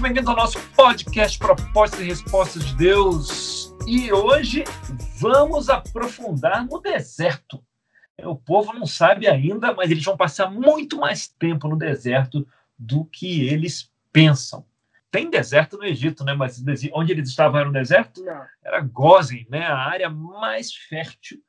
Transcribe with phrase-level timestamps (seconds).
[0.00, 3.76] Sejam bem-vindos ao nosso podcast Propostas e Respostas de Deus.
[3.86, 4.64] E hoje
[5.18, 7.62] vamos aprofundar no deserto.
[8.22, 13.04] O povo não sabe ainda, mas eles vão passar muito mais tempo no deserto do
[13.04, 14.64] que eles pensam.
[15.10, 16.32] Tem deserto no Egito, né?
[16.32, 16.62] Mas
[16.94, 18.24] onde eles estavam era um deserto?
[18.24, 18.46] Não.
[18.64, 19.66] Era Gozen, né?
[19.66, 21.42] A área mais fértil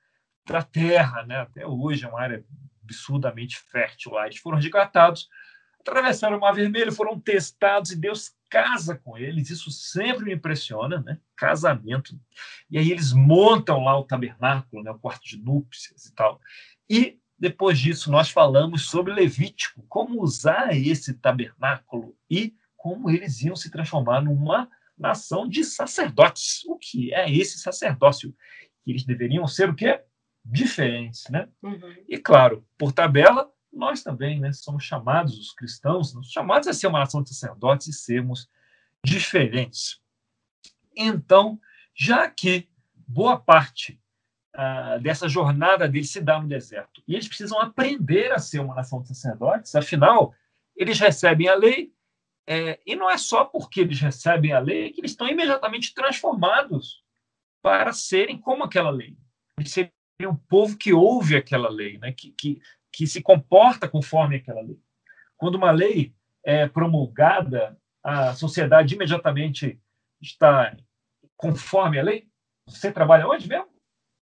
[0.46, 1.38] da Terra, né?
[1.38, 2.44] Até hoje é uma área
[2.84, 4.26] absurdamente fértil lá.
[4.26, 5.30] Eles foram resgatados
[5.82, 9.50] atravessaram o Mar Vermelho, foram testados e Deus casa com eles.
[9.50, 11.18] Isso sempre me impressiona, né?
[11.38, 12.20] Casamento.
[12.70, 14.92] E aí eles montam lá o tabernáculo, né?
[14.92, 16.40] o quarto de núpcias e tal.
[16.90, 23.56] E depois disso nós falamos sobre Levítico, como usar esse tabernáculo e como eles iam
[23.56, 26.64] se transformar numa nação de sacerdotes.
[26.66, 28.36] O que é esse sacerdócio?
[28.86, 30.02] Eles deveriam ser o quê?
[30.44, 31.48] Diferentes, né?
[31.64, 31.96] Uhum.
[32.10, 37.00] E claro, por tabela, nós também né, somos chamados, os cristãos, chamados a ser uma
[37.00, 38.50] nação de sacerdotes e sermos
[39.04, 40.02] diferentes.
[40.96, 41.60] Então,
[41.96, 42.68] já que
[43.08, 44.00] boa parte
[44.54, 48.76] ah, dessa jornada deles se dá no deserto, e eles precisam aprender a ser uma
[48.76, 50.34] nação de sacerdotes, afinal,
[50.76, 51.94] eles recebem a lei,
[52.48, 57.04] é, e não é só porque eles recebem a lei que eles estão imediatamente transformados
[57.62, 59.16] para serem como aquela lei.
[59.58, 62.12] Eles seriam um povo que ouve aquela lei, né?
[62.12, 64.80] que, que que se comporta conforme aquela lei.
[65.38, 69.80] Quando uma lei é promulgada, a sociedade imediatamente
[70.22, 70.76] está
[71.38, 72.28] conforme a lei.
[72.68, 73.68] Você trabalha onde mesmo?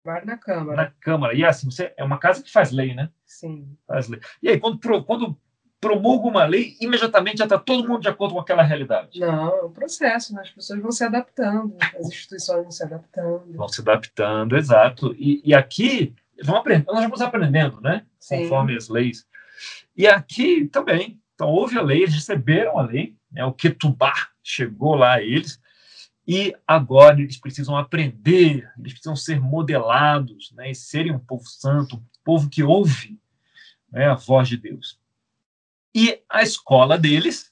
[0.03, 0.75] Vai na Câmara.
[0.75, 1.33] Na Câmara.
[1.33, 3.09] E assim, você é uma casa que faz lei, né?
[3.25, 3.77] Sim.
[3.87, 4.19] Faz lei.
[4.41, 5.37] E aí, quando, quando
[5.80, 9.19] promulga uma lei, imediatamente já está todo mundo de acordo com aquela realidade.
[9.19, 10.41] Não, é um processo, né?
[10.41, 13.53] as pessoas vão se adaptando, as instituições vão se adaptando.
[13.53, 15.15] Vão se adaptando, exato.
[15.17, 16.13] E, e aqui
[16.44, 18.06] vão aprendendo, nós vamos aprendendo, né?
[18.20, 18.44] Sim.
[18.44, 19.28] Conforme as leis.
[19.95, 23.44] E aqui também, então houve a lei, eles receberam a lei, né?
[23.45, 25.62] o Ketubá chegou lá a eles,
[26.28, 30.70] e agora eles precisam aprender, eles precisam ser modelados, né?
[30.70, 33.20] E serem um povo santo, um povo que ouve
[33.92, 34.08] né?
[34.08, 34.99] a voz de Deus.
[35.94, 37.52] E a escola deles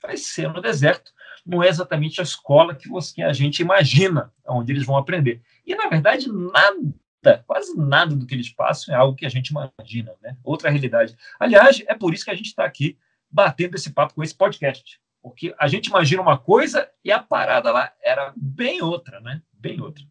[0.00, 1.12] vai ser no deserto,
[1.44, 5.42] não é exatamente a escola que, você, que a gente imagina, onde eles vão aprender.
[5.66, 6.94] E, na verdade, nada
[7.32, 10.36] quase nada do que eles passam é algo que a gente imagina, né?
[10.44, 11.16] Outra realidade.
[11.40, 12.98] Aliás, é por isso que a gente está aqui
[13.30, 17.72] batendo esse papo com esse podcast, porque a gente imagina uma coisa e a parada
[17.72, 19.42] lá era bem outra, né?
[19.52, 20.04] Bem outra.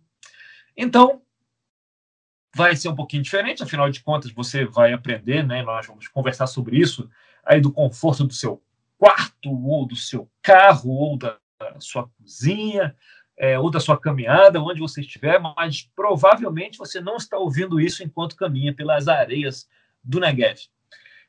[0.75, 1.21] Então,
[2.55, 5.63] vai ser um pouquinho diferente, afinal de contas, você vai aprender, né?
[5.63, 7.09] Nós vamos conversar sobre isso
[7.43, 8.61] aí do conforto do seu
[8.97, 11.37] quarto ou do seu carro ou da
[11.79, 12.95] sua cozinha,
[13.37, 18.03] é, ou da sua caminhada, onde você estiver, mas provavelmente você não está ouvindo isso
[18.03, 19.67] enquanto caminha pelas areias
[20.03, 20.59] do Negev,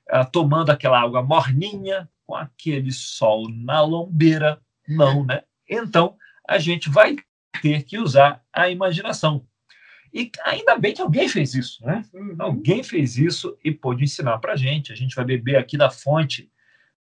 [0.08, 5.42] ah, tomando aquela água morninha, com aquele sol na lombeira, não, né?
[5.68, 6.16] Então,
[6.48, 7.16] a gente vai
[7.62, 9.46] ter que usar a imaginação.
[10.12, 12.04] E ainda bem que alguém fez isso, né?
[12.12, 12.36] Uhum.
[12.38, 14.92] Alguém fez isso e pôde ensinar para a gente.
[14.92, 16.50] A gente vai beber aqui da fonte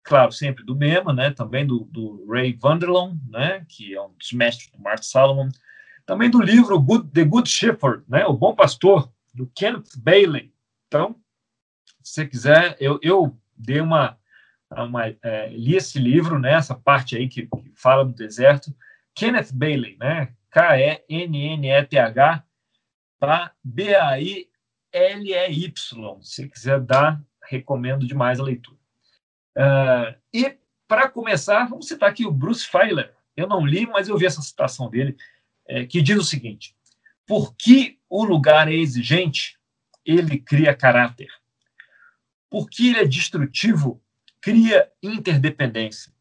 [0.05, 1.31] claro, sempre do mesmo, né?
[1.31, 3.65] Também do, do Ray Vanderloon, né?
[3.67, 5.49] Que é um dos mestres do Mark Salomon.
[6.05, 8.25] Também do livro Good, The Good Shepherd, né?
[8.25, 10.53] O Bom Pastor, do Kenneth Bailey.
[10.87, 11.15] Então,
[12.01, 14.17] se você quiser, eu, eu dei uma,
[14.71, 16.53] uma é, li esse livro, né?
[16.53, 18.73] Essa parte aí que, que fala do deserto.
[19.15, 20.33] Kenneth Bailey, né?
[20.51, 22.43] K-E-N-N-E-T-H,
[23.19, 23.51] tá?
[23.63, 24.47] B-A-I-L-E-Y.
[26.21, 28.74] Se quiser dar, recomendo demais a leitura.
[29.57, 30.57] Uh, e,
[30.87, 33.13] para começar, vamos citar aqui o Bruce Feiler.
[33.35, 35.15] Eu não li, mas eu vi essa citação dele,
[35.67, 36.75] é, que diz o seguinte:
[37.25, 39.59] Porque o lugar é exigente,
[40.05, 41.29] ele cria caráter.
[42.49, 44.01] Porque ele é destrutivo,
[44.39, 46.13] cria interdependência.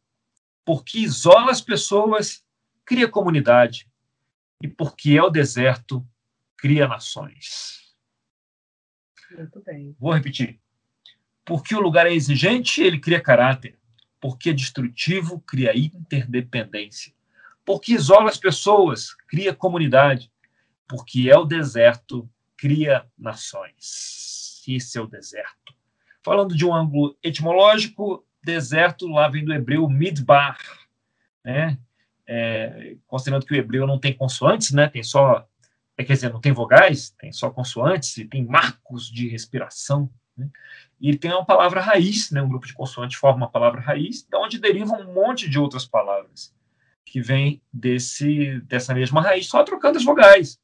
[0.65, 2.45] Porque isola as pessoas,
[2.85, 3.89] cria comunidade.
[4.63, 6.07] E porque é o deserto,
[6.57, 7.95] cria nações.
[9.31, 9.95] Muito bem.
[9.99, 10.64] Vou repetir.
[11.45, 13.79] Porque o lugar é exigente, ele cria caráter.
[14.21, 17.13] Porque é destrutivo, cria interdependência.
[17.65, 20.31] Porque isola as pessoas, cria comunidade.
[20.89, 24.63] Porque é o deserto, cria nações.
[24.67, 25.75] Esse é o deserto.
[26.23, 30.59] Falando de um ângulo etimológico, deserto lá vem do hebreu midbar,
[31.45, 31.79] né?
[32.27, 34.89] É, considerando que o hebreu não tem consoantes, né?
[34.89, 35.47] Tem só,
[35.97, 40.11] é, quer dizer, não tem vogais, tem só consoantes e tem marcos de respiração.
[40.37, 40.49] Né?
[41.01, 42.43] E tem uma palavra raiz, né?
[42.43, 45.87] um grupo de consoantes forma uma palavra raiz, de onde derivam um monte de outras
[45.87, 46.55] palavras
[47.05, 50.59] que vêm desse, dessa mesma raiz, só trocando as vogais.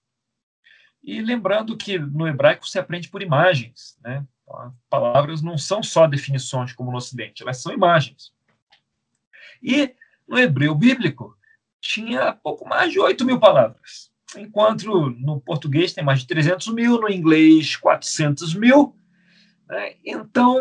[1.03, 3.99] E lembrando que no hebraico se aprende por imagens.
[4.03, 4.27] Né?
[4.43, 8.33] Então, palavras não são só definições como no Ocidente, elas são imagens.
[9.63, 9.95] E
[10.27, 11.37] no hebreu bíblico,
[11.81, 17.01] tinha pouco mais de 8 mil palavras, enquanto no português tem mais de 300 mil,
[17.01, 18.95] no inglês 400 mil.
[19.71, 19.95] Né?
[20.05, 20.61] Então,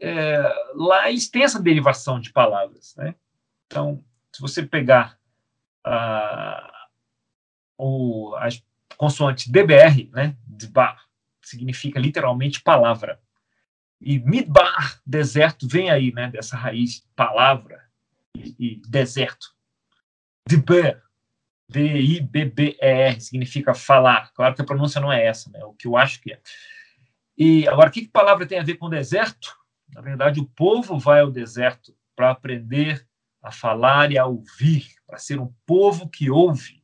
[0.00, 0.42] é,
[0.74, 2.94] lá eles têm essa derivação de palavras.
[2.96, 3.14] Né?
[3.66, 4.02] Então,
[4.32, 5.18] se você pegar
[5.84, 6.88] a,
[7.76, 8.62] o, as
[8.96, 11.06] consoantes DBR, né, Dbar,
[11.42, 13.20] significa literalmente palavra.
[14.00, 17.84] E Midbar, deserto, vem aí, né, dessa raiz palavra
[18.34, 19.54] e, e deserto.
[20.48, 21.00] Dibber,
[21.68, 24.32] D-I-B-B-E-R, significa falar.
[24.32, 26.40] Claro que a pronúncia não é essa, né, o que eu acho que é.
[27.42, 29.56] E agora, o que, que palavra tem a ver com deserto?
[29.88, 33.06] Na verdade, o povo vai ao deserto para aprender
[33.42, 36.82] a falar e a ouvir, para ser um povo que ouve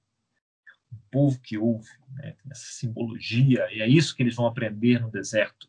[1.11, 2.35] povo que ouve, né?
[2.51, 5.69] essa simbologia, e é isso que eles vão aprender no deserto.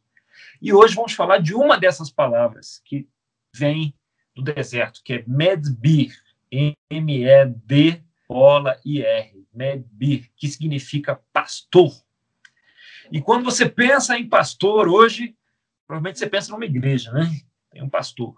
[0.62, 3.08] E hoje vamos falar de uma dessas palavras que
[3.54, 3.94] vem
[4.36, 6.14] do deserto, que é Medbir,
[6.52, 11.92] M-E-D, bola I-R, Medbir, que significa pastor.
[13.12, 15.36] E quando você pensa em pastor hoje,
[15.88, 17.30] provavelmente você pensa numa igreja, né?
[17.72, 18.36] Tem um pastor.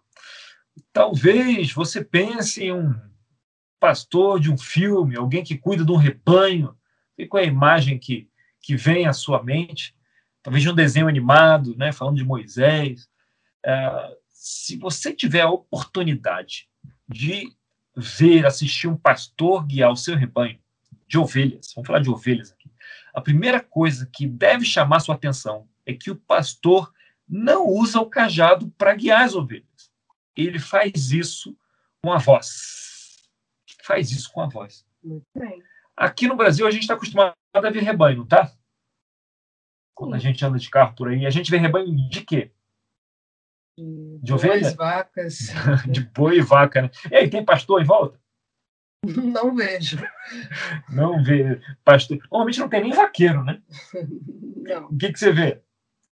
[0.94, 2.96] Talvez você pense em um
[3.80, 6.76] pastor de um filme, alguém que cuida de um rebanho,
[7.30, 8.30] qual é a imagem que,
[8.60, 9.96] que vem à sua mente?
[10.42, 13.08] Talvez de um desenho animado, né, falando de Moisés.
[13.64, 16.68] É, se você tiver a oportunidade
[17.08, 17.52] de
[17.96, 20.58] ver, assistir um pastor guiar o seu rebanho
[21.08, 22.52] de ovelhas, vamos falar de ovelhas
[23.14, 26.92] a primeira coisa que deve chamar sua atenção é que o pastor
[27.28, 29.92] não usa o cajado para guiar as ovelhas.
[30.36, 31.58] Ele faz isso
[32.04, 33.30] com a voz.
[33.84, 34.86] Faz isso com a voz.
[35.04, 35.62] Muito bem.
[35.96, 38.52] Aqui no Brasil, a gente está acostumado a ver rebanho, tá?
[39.94, 42.52] Quando a gente anda de carro por aí, a gente vê rebanho de quê?
[43.78, 44.74] De, de ovelha?
[44.76, 45.50] vacas.
[45.90, 46.92] de boi e vaca, né?
[47.10, 48.21] E aí, tem pastor em volta?
[49.34, 49.98] Não vejo.
[50.90, 52.20] Não vê pastor.
[52.32, 53.62] Normalmente não tem nem vaqueiro, né?
[54.58, 54.86] Não.
[54.86, 55.60] O que, que você vê?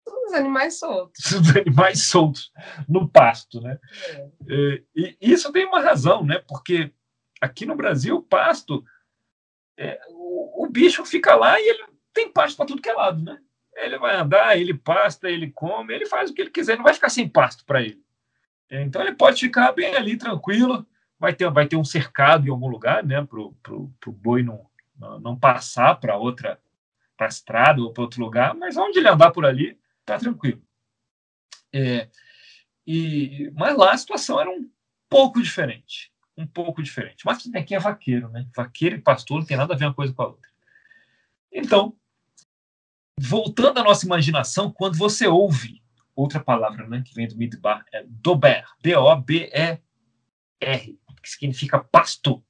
[0.05, 1.31] Os animais soltos.
[1.31, 2.51] Os animais soltos
[2.87, 3.79] no pasto, né?
[4.17, 4.29] É.
[4.49, 6.43] é e isso tem uma razão, né?
[6.45, 6.91] Porque
[7.39, 8.83] aqui no Brasil, o pasto
[9.77, 11.83] é, o, o, bicho fica lá e ele
[12.13, 13.39] tem pasto para tudo que é lado, né?
[13.75, 16.93] Ele vai andar, ele pasta, ele come, ele faz o que ele quiser, não vai
[16.93, 18.01] ficar sem pasto para ele.
[18.69, 20.85] É, então ele pode ficar bem ali tranquilo,
[21.23, 24.69] vai ter, vai ter um cercado em algum lugar, né, para o boi não,
[25.21, 26.59] não passar para outra
[27.15, 30.61] pra estrada ou para outro lugar, mas onde ele andar por ali, tá tranquilo.
[31.71, 32.09] É,
[32.85, 34.69] e, mas lá a situação era um
[35.07, 37.23] pouco diferente um pouco diferente.
[37.23, 38.47] Mas aqui é vaqueiro, né?
[38.55, 40.49] Vaqueiro e pastor não tem nada a ver uma coisa com a outra.
[41.51, 41.95] Então,
[43.19, 45.83] voltando à nossa imaginação, quando você ouve
[46.15, 49.79] outra palavra, né, que vem do Midbar, é dober, D-O-B-E-R,
[51.23, 52.43] que significa pasto.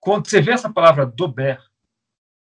[0.00, 1.62] Quando você vê essa palavra dober,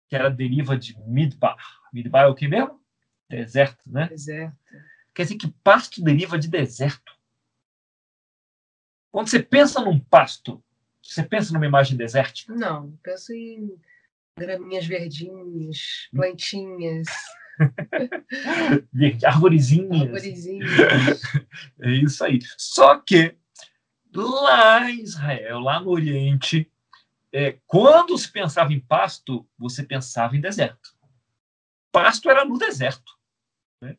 [0.08, 1.58] que ela deriva de Midbar,
[1.92, 2.80] Midbar é o que mesmo?
[3.28, 4.08] Deserto, né?
[4.08, 4.56] Deserto.
[5.14, 7.18] Quer dizer que pasto deriva de deserto.
[9.12, 10.64] Quando você pensa num pasto,
[11.02, 12.54] você pensa numa imagem desértica?
[12.54, 13.76] Não, penso em
[14.38, 17.08] graminhas verdinhas, plantinhas.
[19.26, 20.02] Arvorezinhas.
[20.04, 21.22] Arvorezinhas.
[21.82, 22.40] É isso aí.
[22.58, 23.36] Só que
[24.18, 26.70] lá em Israel, lá no Oriente,
[27.32, 30.96] é, quando se pensava em pasto, você pensava em deserto.
[31.92, 33.18] Pasto era no deserto.
[33.82, 33.96] Né?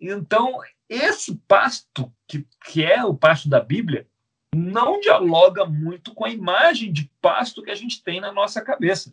[0.00, 4.08] Então, esse pasto, que, que é o pasto da Bíblia,
[4.54, 9.12] não dialoga muito com a imagem de pasto que a gente tem na nossa cabeça.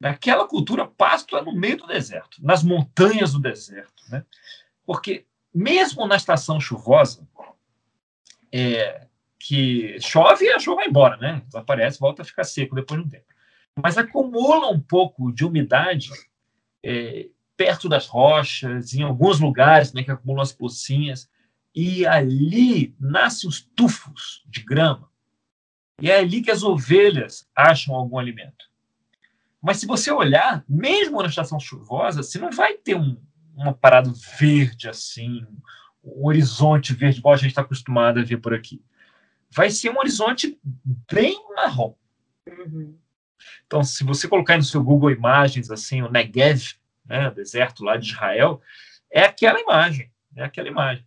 [0.00, 4.02] Naquela cultura, pasto é no meio do deserto, nas montanhas do deserto.
[4.08, 4.24] Né?
[4.84, 7.26] Porque, mesmo na estação chuvosa,
[8.52, 9.06] é,
[9.44, 11.42] que chove e a chuva vai embora, né?
[11.44, 13.26] desaparece, volta a ficar seco depois de um tempo.
[13.76, 16.08] Mas acumula um pouco de umidade
[16.82, 21.28] é, perto das rochas, em alguns lugares né, que acumulam as pocinhas
[21.74, 25.10] e ali nascem os tufos de grama.
[26.00, 28.70] E é ali que as ovelhas acham algum alimento.
[29.60, 33.20] Mas se você olhar, mesmo na estação chuvosa, você não vai ter um,
[33.54, 35.46] uma parada verde assim,
[36.02, 38.82] um horizonte verde, igual a gente está acostumado a ver por aqui.
[39.54, 40.58] Vai ser um horizonte
[41.12, 41.94] bem marrom.
[42.46, 42.98] Uhum.
[43.66, 47.96] Então, se você colocar no seu Google Imagens, assim, o Negev, né, o deserto lá
[47.96, 48.60] de Israel,
[49.10, 51.06] é aquela imagem, é aquela imagem.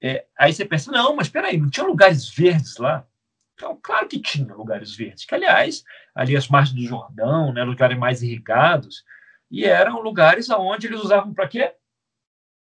[0.00, 3.06] É, aí você pensa, não, mas espera aí, não tinha lugares verdes lá?
[3.54, 7.96] Então, claro que tinha lugares verdes, que, aliás, ali as margens do Jordão, né, lugares
[7.96, 9.04] mais irrigados,
[9.48, 11.74] e eram lugares onde eles usavam para quê?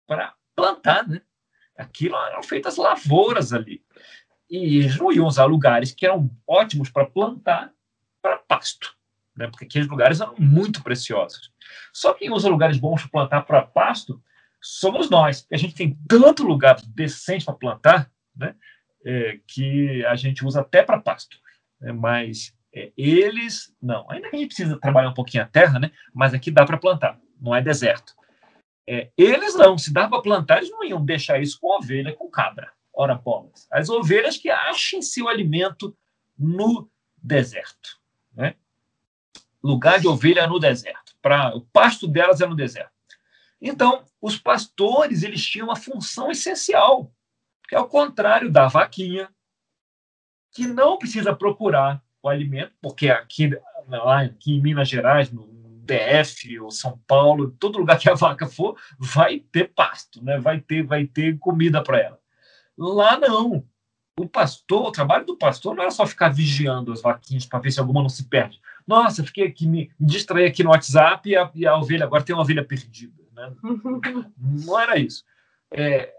[0.06, 1.22] Para plantar, né?
[1.78, 3.84] Aquilo eram feitas lavouras ali.
[4.58, 7.72] E eles não iam usar lugares que eram ótimos para plantar
[8.22, 8.96] para pasto,
[9.36, 9.48] né?
[9.48, 11.52] porque aqueles lugares eram muito preciosos.
[11.92, 14.22] Só quem usa lugares bons para plantar para pasto
[14.62, 15.48] somos nós.
[15.52, 18.56] A gente tem tanto lugar decente para plantar, né?
[19.06, 21.38] É, que a gente usa até para pasto.
[21.82, 21.92] Né?
[21.92, 24.10] Mas é, eles, não.
[24.10, 25.92] Ainda que a gente precisa trabalhar um pouquinho a terra, né?
[26.14, 28.14] Mas aqui dá para plantar, não é deserto.
[28.88, 32.30] É, eles não, se dá para plantar, eles não iam deixar isso com ovelha, com
[32.30, 32.72] cabra.
[32.94, 33.68] Ora, bolas.
[33.72, 35.96] As ovelhas que achem seu alimento
[36.38, 38.00] no deserto.
[38.34, 38.56] Né?
[39.64, 41.16] Lugar de ovelha no deserto.
[41.22, 42.92] Pra, o pasto delas é no deserto.
[43.62, 47.12] Então, os pastores eles tinham uma função essencial,
[47.68, 49.30] que é o contrário da vaquinha,
[50.52, 53.52] que não precisa procurar o alimento, porque aqui,
[53.88, 55.48] lá aqui em Minas Gerais, no
[55.84, 60.38] DF ou São Paulo, todo lugar que a vaca for, vai ter pasto, né?
[60.40, 62.23] vai, ter, vai ter comida para ela.
[62.78, 63.66] Lá não.
[64.20, 67.72] O pastor, o trabalho do pastor não era só ficar vigiando as vaquinhas para ver
[67.72, 68.62] se alguma não se perde.
[68.86, 72.24] Nossa, fiquei aqui, me, me distraí aqui no WhatsApp e a, e a, ovelha, agora
[72.24, 73.14] tem uma ovelha perdida.
[73.32, 73.54] Né?
[74.38, 75.24] não era isso.
[75.72, 76.14] É,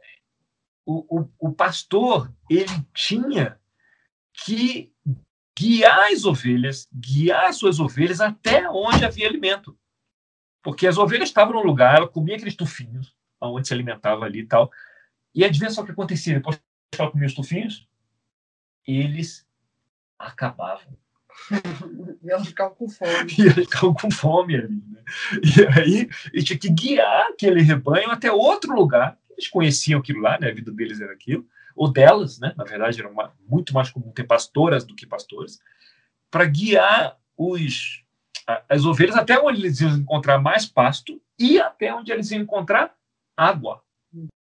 [0.84, 3.58] o, o, o pastor, ele tinha
[4.32, 4.92] que
[5.56, 9.78] guiar as ovelhas, guiar as suas ovelhas até onde havia alimento.
[10.62, 14.46] Porque as ovelhas estavam no lugar, ela comia aqueles tufinhos, onde se alimentava ali e
[14.46, 14.70] tal.
[15.34, 16.34] E adivinha só o que acontecia?
[16.34, 17.88] Depois que ela comia os tufinhos,
[18.86, 19.46] eles
[20.18, 20.96] acabavam.
[22.22, 23.34] e elas ficavam com fome.
[23.38, 24.82] E elas ficavam com fome ali.
[24.88, 25.02] Né?
[25.42, 29.18] E aí, e tinha que guiar aquele rebanho até outro lugar.
[29.30, 30.50] Eles conheciam aquilo lá, né?
[30.50, 32.54] a vida deles era aquilo ou delas, né?
[32.56, 35.60] na verdade, era uma, muito mais comum ter pastoras do que pastores,
[36.30, 38.04] para guiar os,
[38.68, 42.94] as ovelhas até onde eles iam encontrar mais pasto e até onde eles iam encontrar
[43.36, 43.82] água.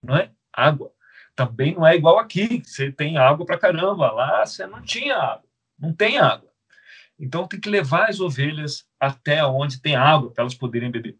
[0.03, 0.31] Não é?
[0.53, 0.91] Água.
[1.35, 4.11] Também não é igual aqui, você tem água para caramba.
[4.11, 5.45] Lá você não tinha água,
[5.79, 6.49] não tem água.
[7.19, 11.17] Então tem que levar as ovelhas até onde tem água para elas poderem beber.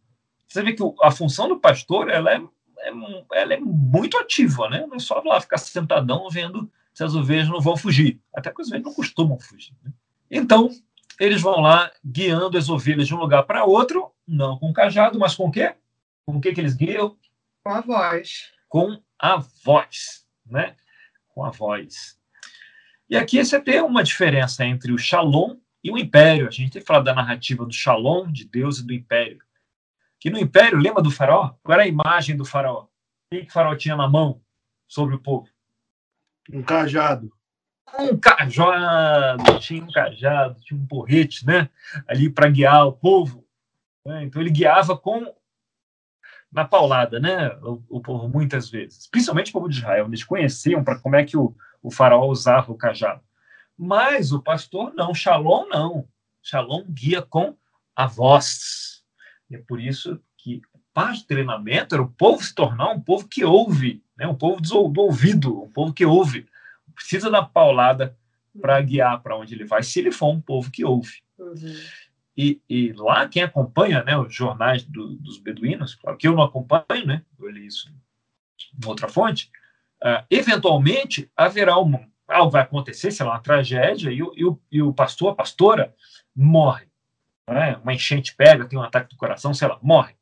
[0.48, 2.42] Você vê que a função do pastor ela é
[2.82, 4.86] é, ela é muito ativa, né?
[4.88, 8.20] Não é só lá ficar sentadão vendo se as ovelhas não vão fugir.
[8.34, 9.74] Até porque as ovelhas não costumam fugir.
[9.84, 9.92] Né?
[10.30, 10.70] Então,
[11.20, 15.36] eles vão lá guiando as ovelhas de um lugar para outro, não com cajado, mas
[15.36, 15.76] com o quê?
[16.26, 17.16] Com o que, que eles guiam?
[17.64, 18.52] Com a voz.
[18.68, 20.76] Com a voz, né?
[21.30, 22.20] Com a voz.
[23.10, 26.48] E aqui você tem uma diferença entre o shalom e o império.
[26.48, 29.42] A gente tem falado da narrativa do shalom de Deus e do império
[30.22, 31.56] que no Império, lembra do faraó?
[31.64, 32.84] Qual era a imagem do faraó?
[32.84, 32.88] O
[33.32, 34.40] que o faraó tinha na mão
[34.88, 35.50] sobre o povo?
[36.54, 37.34] Um cajado.
[37.98, 41.68] Um cajado, tinha um cajado, tinha um porrete, né?
[42.08, 43.44] Ali para guiar o povo.
[44.06, 44.24] Né?
[44.24, 45.26] Então ele guiava com
[46.52, 47.50] na paulada, né?
[47.62, 51.24] O, o, povo muitas vezes, principalmente o povo de Israel, eles conheciam para como é
[51.24, 53.22] que o, o faraó usava o cajado.
[53.78, 56.08] Mas o pastor não, Shalom não.
[56.44, 57.56] Shalom guia com
[57.96, 59.04] a voz.
[59.50, 60.62] E é por isso que
[60.94, 64.28] parte do treinamento era o povo se tornar um povo que ouve, né?
[64.28, 66.48] um povo do ouvido, um povo que ouve.
[66.94, 68.18] Precisa da paulada
[68.60, 71.22] para guiar para onde ele vai, se ele for um povo que ouve.
[71.40, 71.56] Uhum.
[72.38, 76.44] E, e, lá, quem acompanha né, os jornais do, dos beduínos, claro que eu não
[76.44, 79.52] acompanho, né, eu li isso em outra fonte,
[80.04, 84.62] uh, eventualmente haverá um, algo vai acontecer, sei lá, uma tragédia, e o, e o,
[84.72, 85.94] e o pastor, a pastora,
[86.34, 86.92] morre
[87.52, 87.78] né?
[87.84, 90.16] uma enchente pega, tem um ataque do coração, sei lá, morre.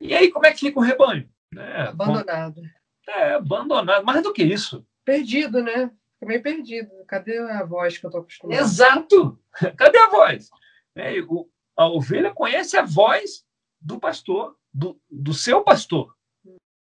[0.00, 1.28] E aí, como é que fica o rebanho?
[1.56, 2.62] É, abandonado.
[3.08, 4.04] É, abandonado.
[4.04, 4.86] Mais do que isso.
[5.04, 5.90] Perdido, né?
[6.14, 6.90] Fica meio perdido.
[7.06, 8.58] Cadê a voz que eu estou acostumado?
[8.58, 9.38] Exato!
[9.76, 10.50] Cadê a voz?
[10.96, 13.44] É, o, a ovelha conhece a voz
[13.80, 16.14] do pastor, do, do seu pastor.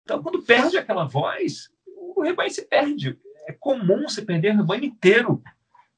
[0.03, 3.20] Então, quando perde aquela voz, o rebanho se perde.
[3.48, 5.41] É comum você perder o rebanho inteiro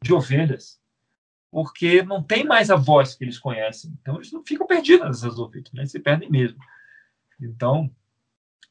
[0.01, 0.81] de ovelhas
[1.53, 3.95] porque não tem mais a voz que eles conhecem.
[4.01, 5.85] Então, eles não ficam perdidos nessas ovelhas, né?
[5.85, 6.57] se perdem mesmo.
[7.39, 7.91] Então,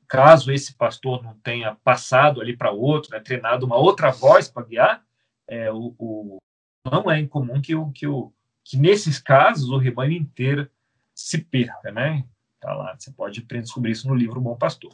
[0.09, 4.65] caso esse pastor não tenha passado ali para outro, né, treinado uma outra voz para
[4.65, 5.05] guiar,
[5.47, 6.39] é, o, o,
[6.85, 8.33] não é incomum que, o, que, o,
[8.65, 10.71] que, nesses casos, o rebanho inteiro
[11.15, 11.91] se perca.
[11.91, 12.25] Né?
[12.61, 14.93] Tá lá, você pode descobrir isso no livro Bom Pastor.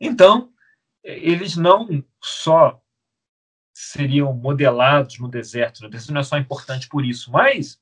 [0.00, 0.52] Então,
[1.02, 2.82] eles não só
[3.72, 5.86] seriam modelados no deserto.
[5.86, 7.80] O deserto não é só importante por isso, mas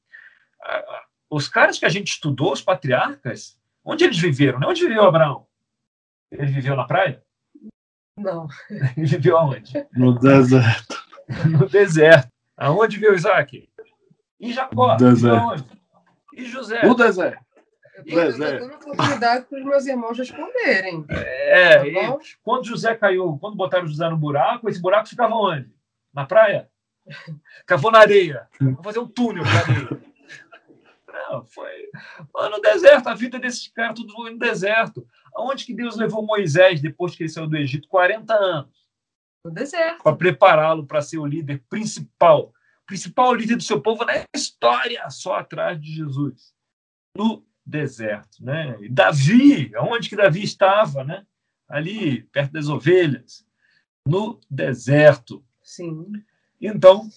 [1.30, 4.58] os caras que a gente estudou, os patriarcas, onde eles viveram?
[4.58, 4.66] Né?
[4.66, 5.46] Onde viveu Abraão?
[6.30, 7.22] Ele viveu na praia?
[8.16, 8.48] Não.
[8.96, 9.86] Ele viveu aonde?
[9.92, 11.08] No deserto.
[11.46, 12.30] No deserto.
[12.56, 13.68] Aonde viveu Isaac?
[14.40, 14.96] E Jacó?
[14.96, 15.76] Deserto.
[16.34, 16.86] E José?
[16.86, 17.44] No deserto.
[18.06, 21.04] Eu estou dando oportunidade para os meus irmãos responderem.
[21.08, 25.68] É, tá quando José caiu, quando botaram José no buraco, esse buraco ficava onde?
[26.14, 26.70] Na praia?
[27.66, 28.46] Cavou na areia.
[28.60, 30.08] Vou fazer um túnel para areia.
[31.12, 31.88] Não, foi
[32.50, 33.08] no deserto.
[33.08, 35.04] A vida desses caras tudo foi no deserto.
[35.34, 37.88] Aonde que Deus levou Moisés depois que ele saiu do Egito?
[37.88, 38.86] 40 anos.
[39.44, 40.04] No deserto.
[40.04, 42.52] Para prepará-lo para ser o líder principal.
[42.88, 46.54] Principal líder do seu povo na história, só atrás de Jesus.
[47.14, 48.78] No deserto, né?
[48.80, 51.26] E Davi, onde que Davi estava, né?
[51.68, 53.46] Ali, perto das ovelhas,
[54.06, 55.44] no deserto.
[55.62, 56.10] Sim.
[56.58, 57.10] Então,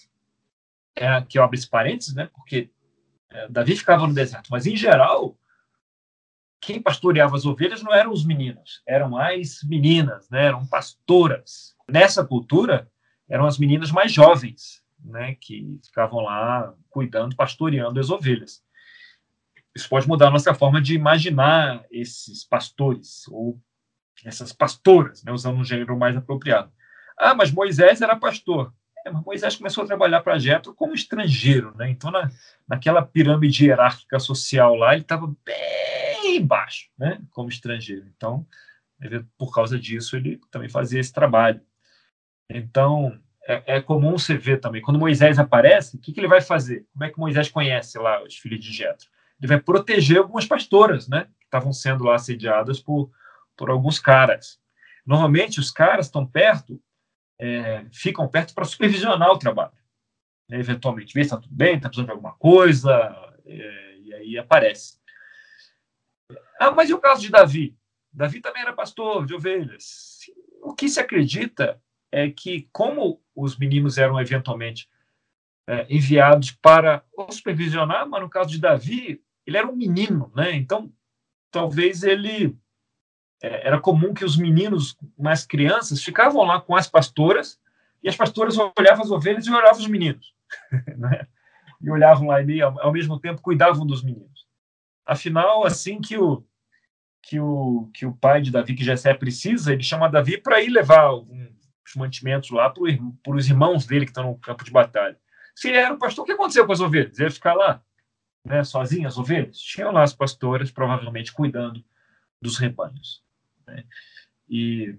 [0.94, 2.30] é, aqui eu abro esse parênteses, né?
[2.34, 2.70] Porque
[3.30, 5.38] é, Davi ficava no deserto, mas em geral,
[6.60, 10.48] quem pastoreava as ovelhas não eram os meninos, eram as meninas, né?
[10.48, 11.78] Eram pastoras.
[11.88, 12.92] Nessa cultura,
[13.30, 15.36] eram as meninas mais jovens, né?
[15.36, 18.64] Que ficavam lá cuidando, pastoreando as ovelhas
[19.76, 23.60] isso pode mudar a nossa forma de imaginar esses pastores ou
[24.24, 26.72] essas pastoras, né, usando um gênero mais apropriado.
[27.18, 28.74] Ah, mas Moisés era pastor.
[29.06, 31.90] É, mas Moisés começou a trabalhar para Jetro como estrangeiro, né?
[31.90, 32.30] Então, na,
[32.68, 37.20] naquela pirâmide hierárquica social lá, ele estava bem baixo, né?
[37.32, 38.06] Como estrangeiro.
[38.16, 38.46] Então,
[39.00, 41.62] ele, por causa disso, ele também fazia esse trabalho.
[42.48, 46.42] Então, é, é comum você ver também, quando Moisés aparece, o que, que ele vai
[46.42, 46.86] fazer?
[46.94, 49.10] Como é que Moisés conhece lá os filhos de Jetro?
[49.42, 51.28] ele vai proteger algumas pastoras, né?
[51.40, 53.12] Que estavam sendo lá assediadas por,
[53.58, 54.60] por alguns caras.
[55.04, 56.80] Normalmente, os caras estão perto,
[57.40, 59.74] é, ficam perto para supervisionar o trabalho.
[60.48, 60.60] Né?
[60.60, 65.00] Eventualmente, ver se está tudo bem, está precisando de alguma coisa, é, e aí aparece.
[66.60, 67.76] Ah, mas e o caso de Davi?
[68.14, 70.20] Davi também era pastor de ovelhas.
[70.62, 74.90] O que se acredita é que, como os meninos eram eventualmente
[75.68, 80.54] é, enviados para supervisionar, mas no caso de Davi, ele era um menino, né?
[80.54, 80.92] Então,
[81.50, 82.58] talvez ele
[83.42, 87.60] é, era comum que os meninos mais crianças ficavam lá com as pastoras
[88.04, 90.34] e as pastoras olhavam as ovelhas e olhavam os meninos,
[90.98, 91.28] né?
[91.82, 94.46] E olhavam lá e ao, ao mesmo tempo cuidavam dos meninos.
[95.06, 96.44] Afinal, assim que o
[97.24, 100.70] que o que o pai de Davi, que Jessé precisa, ele chama Davi para ir
[100.70, 101.12] levar
[101.82, 105.18] alguns mantimentos lá para os irmãos dele que estão no campo de batalha.
[105.56, 107.20] Se ele era o pastor, o que aconteceu com as ovelhas?
[107.20, 107.84] Ele ia ficar lá?
[108.44, 111.84] né, sozinhas, ovelhas, tinham lá as pastoras, provavelmente cuidando
[112.42, 113.24] dos rebanhos.
[113.66, 113.86] Né?
[114.50, 114.98] E,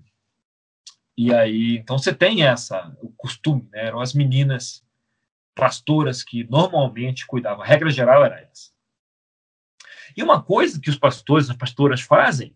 [1.17, 4.85] e aí, então você tem essa, o costume, né, eram as meninas
[5.55, 8.71] pastoras que normalmente cuidavam, a regra geral era essa.
[10.17, 12.55] E uma coisa que os pastores, as pastoras fazem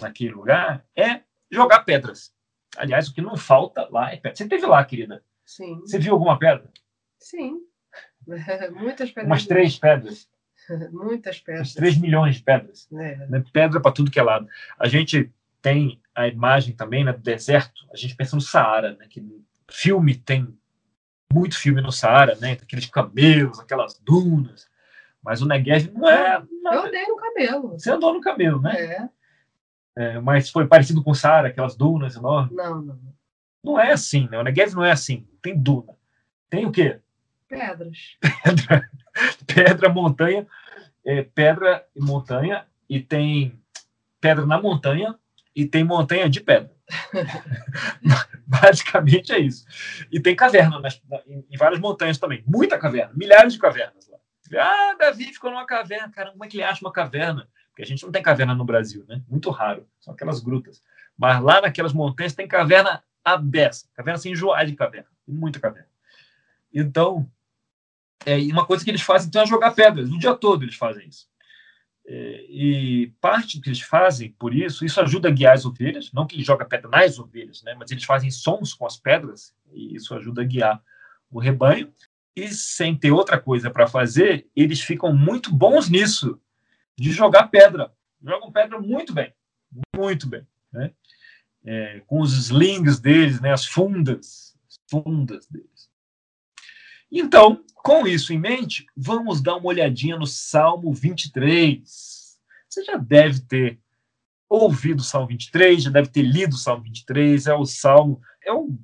[0.00, 2.34] naquele lugar é jogar pedras.
[2.76, 4.36] Aliás, o que não falta lá é pedra.
[4.36, 5.22] Você teve lá, querida?
[5.44, 5.80] Sim.
[5.80, 6.70] Você viu alguma pedra?
[7.18, 7.60] Sim.
[8.74, 9.26] Muitas pedras.
[9.26, 10.28] Umas três pedras.
[10.92, 11.68] Muitas pedras.
[11.68, 12.88] Uns três milhões de pedras.
[12.92, 13.16] É.
[13.28, 13.44] Né?
[13.52, 14.48] Pedra para tudo que é lado.
[14.78, 17.86] A gente tem a imagem também né, do deserto.
[17.92, 19.22] A gente pensa no Saara, né, que
[19.70, 20.56] filme tem
[21.32, 22.52] muito filme no Saara, né?
[22.52, 24.68] Aqueles camelos, aquelas dunas.
[25.22, 26.42] Mas o Negev não é.
[26.62, 27.68] Não, eu andei no camelo.
[27.70, 28.80] Você andou no camelo, né?
[28.80, 29.08] É.
[29.96, 32.56] é mas foi parecido com o Saara, aquelas dunas enormes?
[32.56, 32.98] Não, não.
[33.62, 34.38] Não é assim, né?
[34.38, 35.26] O Negev não é assim.
[35.40, 35.94] Tem duna.
[36.50, 37.00] Tem o quê?
[37.48, 38.16] Pedras.
[38.44, 38.90] Pedra,
[39.46, 40.46] pedra montanha,
[41.04, 43.58] é, pedra e montanha, e tem
[44.20, 45.14] pedra na montanha,
[45.54, 46.72] e tem montanha de pedra.
[48.46, 49.64] Basicamente é isso.
[50.10, 52.42] E tem caverna nas, em, em, várias montanhas também.
[52.46, 54.18] Muita caverna, milhares de cavernas lá.
[54.60, 56.10] Ah, Davi ficou numa caverna.
[56.10, 57.48] Caramba, como é que ele acha uma caverna?
[57.74, 59.20] Porque a gente não tem caverna no Brasil, né?
[59.28, 59.84] Muito raro.
[60.00, 60.80] São aquelas grutas.
[61.18, 63.88] Mas lá naquelas montanhas tem caverna abessa.
[63.94, 65.08] Caverna sem enjoar de caverna.
[65.26, 65.88] Muita caverna.
[66.72, 67.28] Então,
[68.24, 71.08] é, uma coisa que eles fazem então é jogar pedras, o dia todo eles fazem
[71.08, 71.28] isso.
[72.06, 76.26] É, e parte que eles fazem por isso, isso ajuda a guiar as ovelhas, não
[76.26, 79.96] que eles jogam pedra nas ovelhas, né, mas eles fazem sons com as pedras, e
[79.96, 80.82] isso ajuda a guiar
[81.30, 81.92] o rebanho.
[82.36, 86.40] E sem ter outra coisa para fazer, eles ficam muito bons nisso,
[86.96, 87.92] de jogar pedra.
[88.22, 89.32] Jogam pedra muito bem,
[89.94, 90.46] muito bem.
[90.72, 90.92] Né?
[91.64, 95.90] É, com os slings deles, né, as fundas, as fundas deles.
[97.10, 101.82] Então, com isso em mente, vamos dar uma olhadinha no Salmo 23.
[102.68, 103.78] Você já deve ter
[104.48, 108.52] ouvido o Salmo 23, já deve ter lido o Salmo 23, é o salmo, é
[108.52, 108.76] o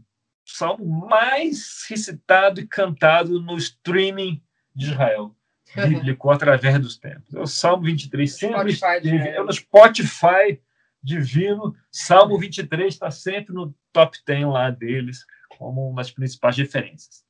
[0.44, 4.42] salmo mais recitado e cantado no streaming
[4.74, 5.34] de Israel
[5.74, 7.34] bíblico através dos tempos.
[7.34, 10.60] É o Salmo 23, sempre esteve, é no Spotify
[11.02, 11.74] divino.
[11.90, 15.24] Salmo 23 está sempre no top 10 lá deles,
[15.58, 17.24] como uma das principais referências.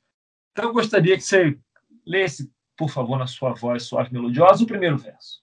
[0.52, 1.58] Então, eu gostaria que você
[2.06, 5.42] lesse, por favor, na sua voz suave e melodiosa, o primeiro verso.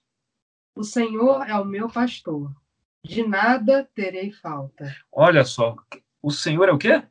[0.74, 2.54] O Senhor é o meu pastor.
[3.02, 4.94] De nada terei falta.
[5.10, 5.76] Olha só,
[6.22, 7.02] o Senhor é o quê?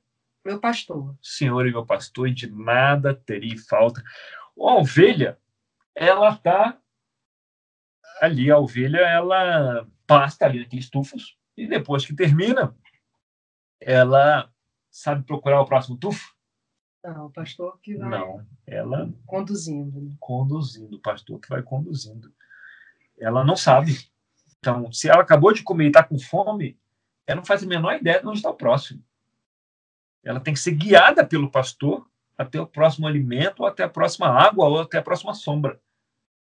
[0.46, 1.16] Meu pastor.
[1.22, 4.02] Senhor e meu pastor, e de nada terei falta.
[4.58, 5.38] A ovelha,
[6.00, 6.80] ela está
[8.22, 12.76] ali, a ovelha, ela pasta ali naqueles tufos, e depois que termina,
[13.82, 14.52] ela
[14.92, 16.36] sabe procurar o próximo tufo?
[17.04, 20.16] Não, o pastor que vai Não, ela conduzindo.
[20.20, 22.34] conduzindo, o pastor que vai conduzindo.
[23.20, 23.98] Ela não sabe.
[24.60, 26.80] Então, se ela acabou de comer e está com fome,
[27.26, 29.04] ela não faz a menor ideia de onde está o próximo.
[30.24, 32.08] Ela tem que ser guiada pelo pastor
[32.38, 35.82] até o próximo alimento, ou até a próxima água, ou até a próxima sombra.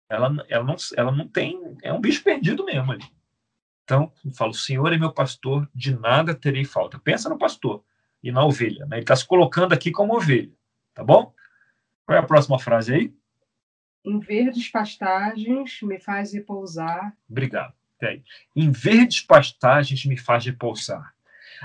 [0.10, 1.78] Ela, ela, não, ela não tem.
[1.82, 3.06] É um bicho perdido mesmo ali.
[3.84, 7.00] Então, eu falo: o Senhor é meu pastor, de nada terei falta.
[7.00, 7.84] Pensa no pastor
[8.24, 8.86] e na ovelha.
[8.86, 8.98] Né?
[8.98, 10.52] Ele está se colocando aqui como ovelha.
[10.94, 11.34] Tá bom?
[12.06, 13.13] Qual é a próxima frase aí?
[14.04, 17.15] Em verdes pastagens me faz repousar.
[17.30, 17.74] Obrigado.
[17.98, 18.24] Até aí.
[18.56, 21.13] Em verdes pastagens me faz repousar.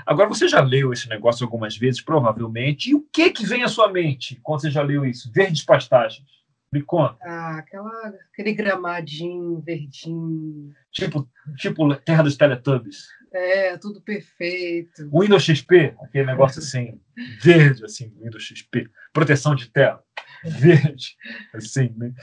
[0.05, 2.89] Agora, você já leu esse negócio algumas vezes, provavelmente.
[2.89, 5.31] E o que que vem à sua mente quando você já leu isso?
[5.31, 6.25] Verdes pastagens.
[6.71, 7.17] Me conta.
[7.21, 10.73] Ah, aquela, aquele gramadinho verdinho.
[10.91, 13.07] Tipo, tipo Terra dos Teletubbies.
[13.33, 15.09] É, tudo perfeito.
[15.11, 16.99] Windows XP, aquele negócio assim,
[17.41, 18.89] verde, assim, Windows XP.
[19.13, 20.03] Proteção de tela,
[20.43, 21.15] verde,
[21.53, 22.13] assim, né?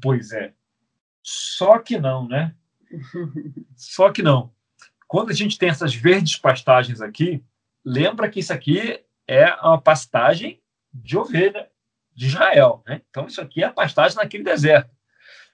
[0.00, 0.52] Pois é.
[1.22, 2.54] Só que não, né?
[3.76, 4.52] Só que não.
[5.08, 7.44] Quando a gente tem essas verdes pastagens aqui,
[7.84, 10.60] lembra que isso aqui é uma pastagem
[10.92, 11.71] de ovelha
[12.14, 13.02] de Israel, né?
[13.08, 14.90] Então isso aqui é a pastagem naquele deserto.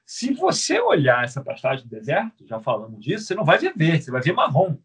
[0.05, 4.05] Se você olhar essa pastagem do deserto, já falamos disso, você não vai ver verde,
[4.05, 4.79] você vai ver marrom.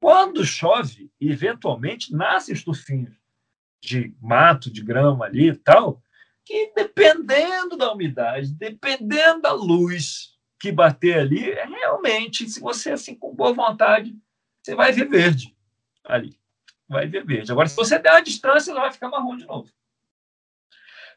[0.00, 3.14] Quando chove, eventualmente nascem os tufinhos
[3.80, 6.02] de mato, de grama ali e tal,
[6.44, 13.34] que dependendo da umidade, dependendo da luz que bater ali, realmente, se você assim com
[13.34, 14.16] boa vontade,
[14.62, 15.56] você vai ver verde
[16.02, 16.38] ali.
[16.88, 17.52] Vai ver verde.
[17.52, 19.70] Agora, se você der uma distância, ela vai ficar marrom de novo.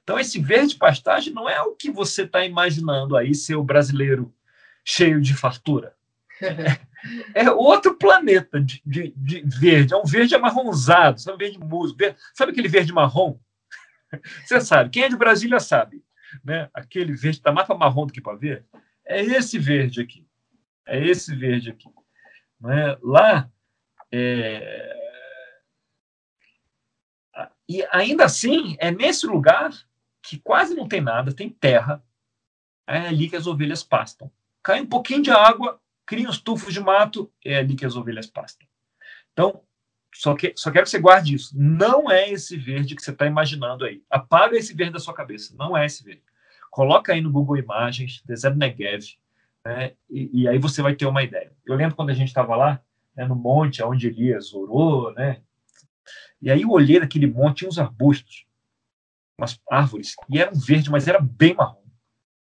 [0.07, 4.33] Então, esse verde pastagem não é o que você está imaginando aí, ser o brasileiro
[4.85, 5.93] cheio de fartura.
[7.33, 9.93] É outro planeta de, de, de verde.
[9.93, 11.37] É um verde amarronzado, sabe?
[11.37, 11.95] Verde musgo.
[11.95, 13.39] Verde, sabe aquele verde marrom?
[14.43, 14.89] Você sabe.
[14.89, 16.03] Quem é de Brasília sabe.
[16.43, 16.67] Né?
[16.73, 18.65] Aquele verde está mais para marrom do que para ver.
[19.05, 20.27] É esse verde aqui.
[20.85, 21.87] É esse verde aqui.
[22.59, 22.97] Né?
[23.01, 23.49] Lá,
[24.11, 24.97] é...
[27.69, 29.71] e ainda assim, é nesse lugar
[30.27, 32.03] que quase não tem nada, tem terra.
[32.85, 34.29] É ali que as ovelhas pastam.
[34.61, 38.27] Cai um pouquinho de água, cria uns tufos de mato, é ali que as ovelhas
[38.27, 38.67] pastam.
[39.31, 39.61] Então,
[40.13, 41.53] só, que, só quero que você guarde isso.
[41.57, 44.03] Não é esse verde que você está imaginando aí.
[44.09, 45.55] Apaga esse verde da sua cabeça.
[45.57, 46.23] Não é esse verde.
[46.69, 49.17] Coloca aí no Google Imagens, deserto Negev,
[49.65, 51.51] né, e, e, aí você vai ter uma ideia.
[51.65, 52.81] Eu lembro quando a gente estava lá,
[53.15, 55.41] né, no monte onde Elias orou, né,
[56.41, 58.46] e aí eu olhei naquele monte, tinha uns arbustos,
[59.37, 61.83] umas árvores, e era um verde, mas era bem marrom.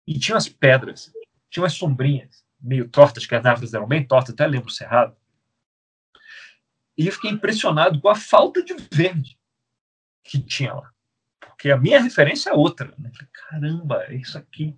[0.06, 1.12] E tinha umas pedras,
[1.49, 5.15] tinha umas sombrinhas, meio tortas, que as árvores eram bem tortas, até lembro o cerrado.
[6.97, 9.39] E eu fiquei impressionado com a falta de verde
[10.23, 10.91] que tinha lá.
[11.39, 12.93] Porque a minha referência é outra.
[12.97, 13.12] Né?
[13.32, 14.77] Caramba, é isso aqui.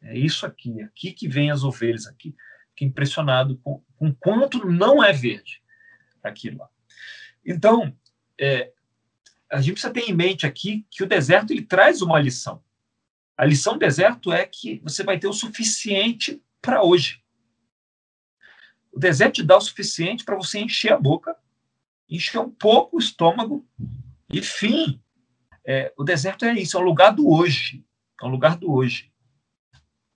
[0.00, 0.80] É isso aqui.
[0.80, 2.34] É aqui que vem as ovelhas aqui.
[2.70, 5.62] Fiquei impressionado com, com quanto não é verde
[6.22, 6.68] aquilo lá.
[7.44, 7.96] Então,
[8.38, 8.72] é,
[9.50, 12.62] a gente precisa ter em mente aqui que o deserto ele traz uma lição.
[13.36, 17.22] A lição do deserto é que você vai ter o suficiente para hoje.
[18.92, 21.36] O deserto te dá o suficiente para você encher a boca,
[22.08, 23.66] encher um pouco o estômago
[24.28, 25.00] e fim.
[25.64, 27.84] É, o deserto é isso, é um lugar do hoje.
[28.20, 29.12] É um lugar do hoje.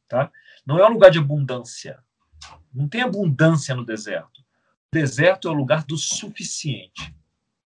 [0.09, 0.31] Tá?
[0.66, 2.03] Não é um lugar de abundância.
[2.75, 4.40] Não tem abundância no deserto.
[4.40, 7.14] O deserto é o lugar do suficiente.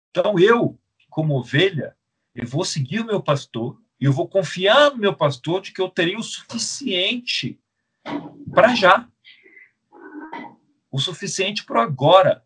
[0.10, 0.80] Então eu,
[1.16, 1.96] como ovelha,
[2.36, 5.80] eu vou seguir o meu pastor e eu vou confiar no meu pastor de que
[5.80, 7.58] eu terei o suficiente
[8.54, 9.08] para já
[10.92, 12.44] o suficiente para agora,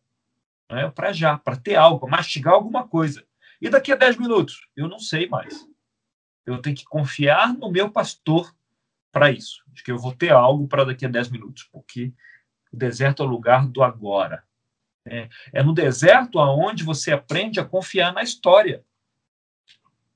[0.69, 0.87] né?
[0.91, 3.25] para já, para ter algo, mastigar alguma coisa.
[3.59, 4.67] E daqui a 10 minutos?
[4.75, 5.67] Eu não sei mais.
[6.45, 8.55] Eu tenho que confiar no meu pastor
[9.11, 12.13] para isso, de que eu vou ter algo para daqui a 10 minutos, porque
[12.71, 14.43] o deserto é o lugar do agora.
[15.07, 18.83] É, é no deserto aonde você aprende a confiar na história.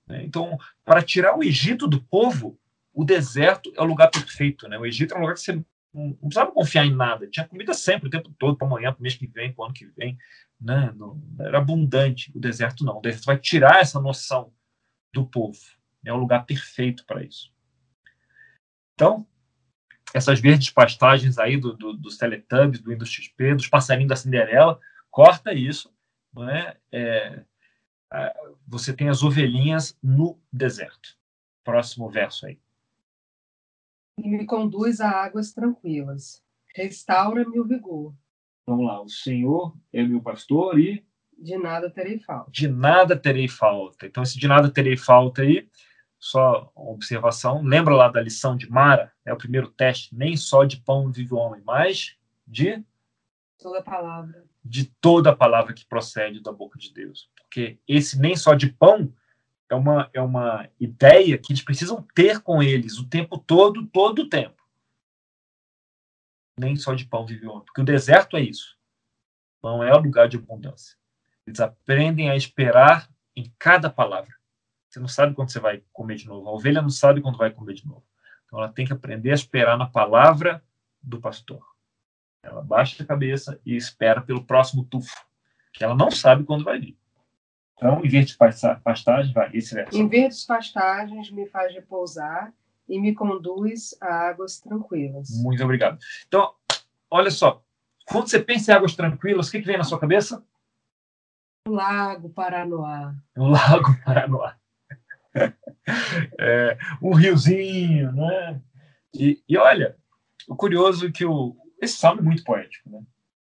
[0.07, 0.23] Né?
[0.23, 2.59] Então, para tirar o Egito do povo,
[2.93, 4.67] o deserto é o lugar perfeito.
[4.67, 4.77] Né?
[4.77, 7.27] O Egito é um lugar que você não precisava confiar em nada.
[7.27, 9.65] Tinha comida sempre, o tempo todo, para amanhã, para o mês que vem, para o
[9.65, 10.17] ano que vem.
[10.59, 10.93] Né?
[10.95, 12.31] Não, era abundante.
[12.35, 12.97] O deserto não.
[12.97, 14.51] O deserto vai tirar essa noção
[15.13, 15.59] do povo.
[16.05, 17.51] É o lugar perfeito para isso.
[18.93, 19.25] Então,
[20.13, 24.79] essas verdes pastagens aí do, do, dos Teletubbies, do Windows XP, dos passarinhos da Cinderela,
[25.09, 25.93] corta isso,
[26.33, 26.77] não é?
[26.91, 27.43] é
[28.67, 31.17] você tem as ovelhinhas no deserto.
[31.63, 32.59] Próximo verso aí.
[34.17, 36.43] E me conduz a águas tranquilas.
[36.75, 38.13] Restaura-me o vigor.
[38.67, 39.01] Vamos lá.
[39.01, 41.03] O Senhor é meu pastor e.
[41.37, 42.51] De nada terei falta.
[42.51, 44.05] De nada terei falta.
[44.05, 45.67] Então, esse de nada terei falta aí,
[46.23, 47.61] só uma observação.
[47.61, 49.11] Lembra lá da lição de Mara?
[49.25, 50.15] É o primeiro teste.
[50.15, 52.15] Nem só de pão vive o homem, mas
[52.47, 52.81] de.
[53.59, 54.45] Toda palavra.
[54.63, 57.29] De toda a palavra que procede da boca de Deus.
[57.35, 59.13] Porque esse nem só de pão
[59.69, 64.19] é uma, é uma ideia que eles precisam ter com eles o tempo todo, todo
[64.19, 64.63] o tempo.
[66.57, 67.65] Nem só de pão vive o homem.
[67.65, 68.77] Porque o deserto é isso.
[69.61, 70.97] Não é o lugar de abundância.
[71.45, 74.33] Eles aprendem a esperar em cada palavra.
[74.93, 76.47] Você não sabe quando você vai comer de novo.
[76.47, 78.03] A ovelha não sabe quando vai comer de novo.
[78.45, 80.63] Então ela tem que aprender a esperar na palavra
[81.01, 81.65] do pastor.
[82.43, 85.25] Ela baixa a cabeça e espera pelo próximo tufo,
[85.73, 86.95] que ela não sabe quando vai vir.
[87.75, 88.37] Então, em verdes
[88.83, 89.97] pastagens, vai, esse verso.
[89.97, 92.53] Em verdes pastagens me faz repousar
[92.87, 95.31] e me conduz a águas tranquilas.
[95.41, 95.97] Muito obrigado.
[96.27, 96.53] Então,
[97.09, 97.63] olha só,
[98.05, 100.45] quando você pensa em águas tranquilas, o que, que vem na sua cabeça?
[101.67, 103.15] O Lago Paranoá.
[103.35, 104.55] O Lago Paranoá.
[106.39, 108.61] É, um riozinho, né?
[109.13, 109.97] E, e, olha,
[110.47, 113.01] o curioso é que o, esse salmo é muito poético, né?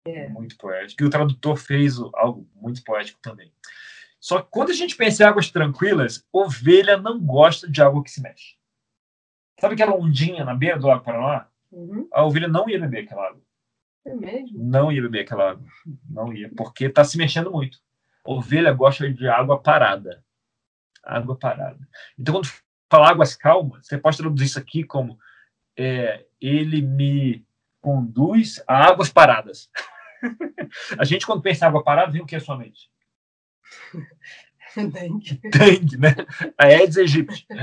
[0.06, 0.28] É.
[0.28, 1.02] Muito poético.
[1.02, 3.52] E o tradutor fez algo muito poético também.
[4.20, 8.12] Só que quando a gente pensa em águas tranquilas, ovelha não gosta de água que
[8.12, 8.56] se mexe.
[9.60, 11.48] Sabe aquela ondinha na beira do Lago Paraná?
[11.72, 12.08] Uhum.
[12.12, 13.42] A ovelha não ia beber aquela água.
[14.06, 14.64] É mesmo?
[14.64, 15.66] Não ia beber aquela água.
[16.10, 17.80] Não ia, porque está se mexendo muito.
[18.24, 20.24] ovelha gosta de água parada.
[21.06, 21.88] Água parada.
[22.18, 22.50] Então, quando
[22.90, 25.18] fala águas calmas, você pode traduzir isso aqui como
[25.78, 27.46] é, ele me
[27.82, 29.70] conduz a águas paradas.
[30.98, 32.90] a gente, quando pensa em água parada, vem o que é sua mente?
[34.76, 35.40] Dengue.
[35.44, 36.16] Dengue, né?
[36.58, 37.48] A Aedes aegypti.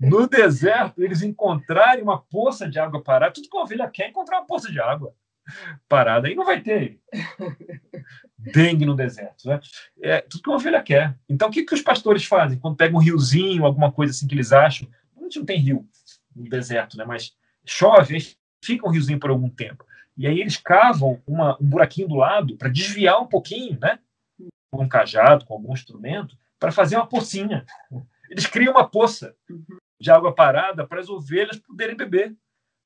[0.00, 3.34] No deserto, eles encontrarem uma poça de água parada.
[3.34, 5.14] Tudo que a ovelha quer é encontrar uma poça de água
[5.86, 6.28] parada.
[6.28, 6.98] Aí não vai ter
[8.38, 9.48] dengue no deserto.
[9.48, 9.60] Né?
[10.00, 11.16] É tudo que uma ovelha quer.
[11.28, 12.58] Então, o que, que os pastores fazem?
[12.58, 14.88] Quando pegam um riozinho, alguma coisa assim que eles acham.
[15.16, 15.88] A gente não tem rio
[16.34, 17.04] no deserto, né?
[17.04, 19.84] mas chove, fica um riozinho por algum tempo.
[20.16, 23.98] E aí eles cavam uma, um buraquinho do lado para desviar um pouquinho, né?
[24.70, 27.66] Com um cajado, com algum instrumento, para fazer uma pocinha.
[28.30, 29.34] Eles criam uma poça
[30.00, 32.34] de água parada para as ovelhas poderem beber.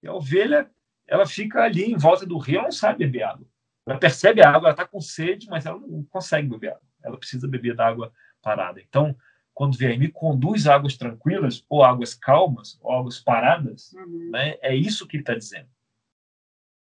[0.02, 0.68] E a ovelha,
[1.06, 3.46] ela fica ali em volta do rio, ela não sabe beber água.
[3.90, 6.82] Ela percebe a água, ela está com sede, mas ela não consegue beber água.
[7.02, 8.80] Ela precisa beber da água parada.
[8.80, 9.16] Então,
[9.52, 14.30] quando vem me conduz águas tranquilas, ou águas calmas, ou águas paradas, Uhum.
[14.30, 14.56] né?
[14.62, 15.68] é isso que ele está dizendo.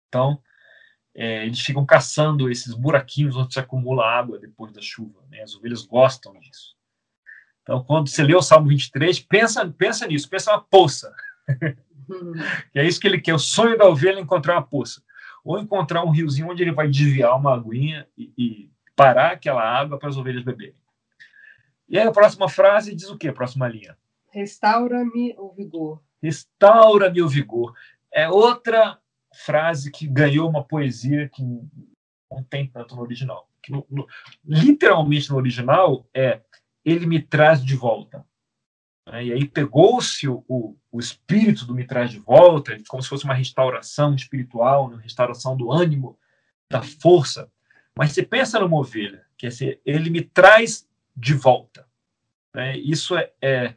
[0.09, 0.41] Então,
[1.15, 5.23] é, eles ficam caçando esses buraquinhos onde se acumula água depois da chuva.
[5.29, 5.43] Né?
[5.43, 6.77] As ovelhas gostam disso.
[7.63, 11.13] Então, quando você lê o Salmo 23, pensa, pensa nisso, pensa uma poça.
[12.09, 12.33] Uhum.
[12.75, 13.33] É isso que ele quer.
[13.35, 15.03] O sonho da ovelha é encontrar uma poça.
[15.45, 19.99] Ou encontrar um riozinho onde ele vai desviar uma aguinha e, e parar aquela água
[19.99, 20.75] para as ovelhas beberem.
[21.89, 23.29] E aí a próxima frase diz o quê?
[23.29, 23.97] A próxima linha.
[24.31, 26.03] Restaura-me o vigor.
[26.23, 27.75] Restaura-me o vigor.
[28.11, 28.99] É outra
[29.35, 31.43] frase que ganhou uma poesia que
[32.31, 33.49] não tem tanto no original.
[33.69, 34.07] No, no,
[34.45, 36.41] literalmente no original é
[36.85, 38.25] ele me traz de volta.
[39.07, 39.27] Né?
[39.27, 43.25] E aí pegou-se o, o, o, espírito do me traz de volta, como se fosse
[43.25, 46.19] uma restauração espiritual, uma restauração do ânimo,
[46.71, 47.51] da força.
[47.97, 51.87] Mas você pensa numa ovelha, que é assim, ele me traz de volta.
[52.55, 52.77] Né?
[52.79, 53.75] Isso é, é,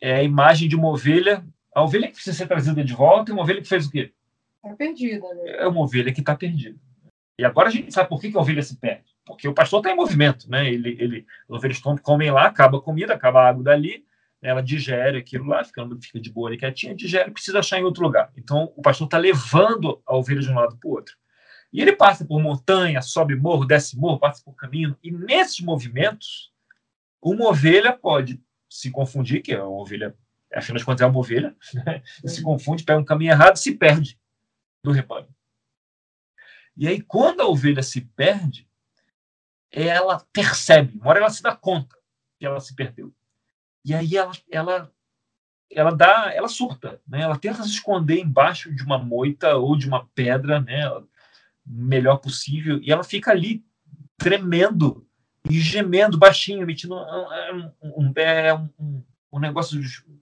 [0.00, 1.44] é a imagem de uma ovelha.
[1.74, 4.12] A ovelha que precisa ser trazida de volta é uma ovelha que fez o quê?
[4.62, 5.50] Está perdida, né?
[5.58, 6.78] É uma ovelha que está perdida.
[7.38, 9.10] E agora a gente sabe por que, que a ovelha se perde.
[9.24, 10.70] Porque o pastor está em movimento, né?
[10.70, 14.04] Ele, ele, as ovelhas comem lá, acaba a comida, acaba a água dali,
[14.42, 18.02] ela digere aquilo lá, fica, fica de boa ali quietinha, digere, precisa achar em outro
[18.02, 18.32] lugar.
[18.36, 21.16] Então o pastor está levando a ovelha de um lado para o outro.
[21.72, 24.96] E ele passa por montanha, sobe morro, desce morro, passa por caminho.
[25.02, 26.52] E nesses movimentos,
[27.22, 30.16] uma ovelha pode se confundir, que é uma ovelha,
[30.52, 32.02] afinal de contas é uma ovelha, né?
[32.24, 34.18] se confunde, pega um caminho errado e se perde
[34.82, 35.28] do rebanho.
[36.76, 38.68] E aí, quando a ovelha se perde,
[39.70, 41.96] ela percebe, uma hora ela se dá conta
[42.38, 43.14] que ela se perdeu.
[43.84, 44.92] E aí ela, ela,
[45.70, 47.22] ela dá, ela surta, né?
[47.22, 50.82] Ela tenta se esconder embaixo de uma moita ou de uma pedra, né?
[51.64, 53.64] Melhor possível, e ela fica ali
[54.16, 55.06] tremendo
[55.48, 59.80] e gemendo baixinho, emitindo um, um, um, um, um negócio,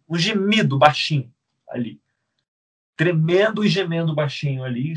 [0.09, 1.33] um gemido baixinho
[1.69, 2.01] ali.
[2.99, 4.93] tremendo e gemendo baixinho ali.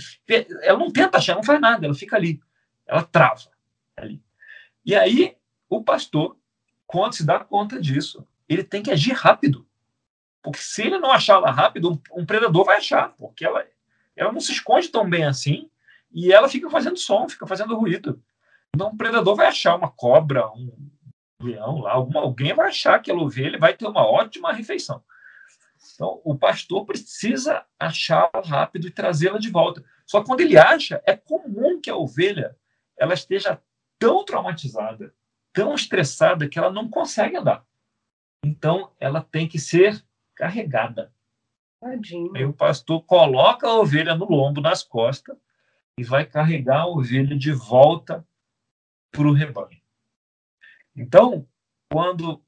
[0.63, 2.41] Ela não tenta achar, não faz nada, ela fica ali.
[2.87, 3.49] Ela trava
[3.95, 4.21] ali.
[4.83, 5.37] E aí,
[5.69, 6.35] o pastor,
[6.87, 9.65] quando se dá conta disso, ele tem que agir rápido.
[10.41, 13.65] Porque se ele não achar ela rápido, um, predador vai achar, porque ela,
[14.15, 15.69] ela não se esconde tão bem assim
[16.11, 18.21] e ela fica fazendo som, fica fazendo ruído.
[18.73, 20.71] Então, um predador vai achar uma cobra, um
[21.41, 25.03] leão lá, alguma, alguém vai achar aquela ovelha vai ter uma ótima refeição.
[25.93, 29.83] Então, o pastor precisa achá-la rápido e trazê-la de volta.
[30.05, 32.55] Só que quando ele acha, é comum que a ovelha
[32.97, 33.61] ela esteja
[33.99, 35.13] tão traumatizada,
[35.53, 37.65] tão estressada, que ela não consegue andar.
[38.43, 40.03] Então, ela tem que ser
[40.35, 41.13] carregada.
[41.79, 42.35] Tadinho.
[42.35, 45.35] Aí o pastor coloca a ovelha no lombo, nas costas,
[45.97, 48.25] e vai carregar a ovelha de volta
[49.11, 49.81] para o rebanho.
[50.95, 51.47] Então,
[51.91, 52.43] quando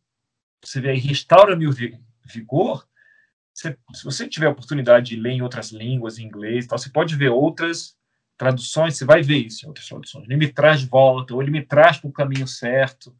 [0.63, 1.73] você vê aí, restaura-me o
[2.25, 2.87] vigor,
[3.53, 6.89] você, se você tiver a oportunidade de ler em outras línguas, em inglês, tal, você
[6.89, 7.97] pode ver outras
[8.37, 10.25] traduções, você vai ver isso em outras traduções.
[10.25, 13.15] Ele me traz de volta, ou ele me traz para o caminho certo,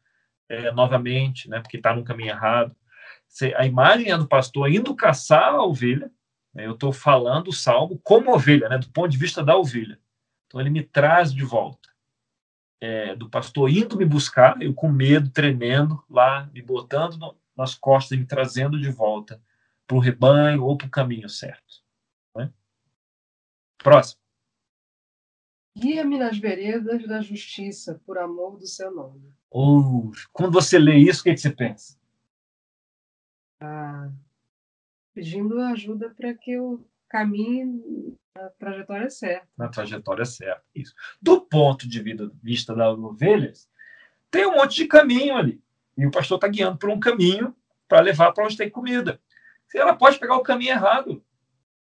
[0.53, 2.75] é, novamente, né, porque está no caminho errado.
[3.27, 6.11] Você, a imagem é do pastor indo caçar a ovelha,
[6.53, 9.99] né, eu estou falando o salmo como ovelha, né, do ponto de vista da ovelha.
[10.47, 11.89] Então ele me traz de volta.
[12.79, 17.73] É, do pastor indo me buscar, eu com medo, tremendo, lá, me botando no, nas
[17.73, 19.41] costas, me trazendo de volta
[19.87, 21.81] para o rebanho ou para o caminho certo.
[22.35, 22.51] Né?
[23.77, 24.21] Próximo.
[25.75, 29.33] Guia-me nas veredas da justiça, por amor do seu nome.
[29.55, 31.95] Oh, quando você lê isso, o que, que você pensa?
[33.61, 34.09] Ah,
[35.13, 39.47] pedindo ajuda para que eu caminhe na trajetória certa.
[39.55, 40.95] Na trajetória certa, isso.
[41.21, 42.01] Do ponto de
[42.41, 43.69] vista das ovelhas,
[44.31, 45.61] tem um monte de caminho ali.
[45.95, 47.55] E o pastor está guiando por um caminho
[47.87, 49.21] para levar para onde tem comida.
[49.75, 51.23] Ela pode pegar o caminho errado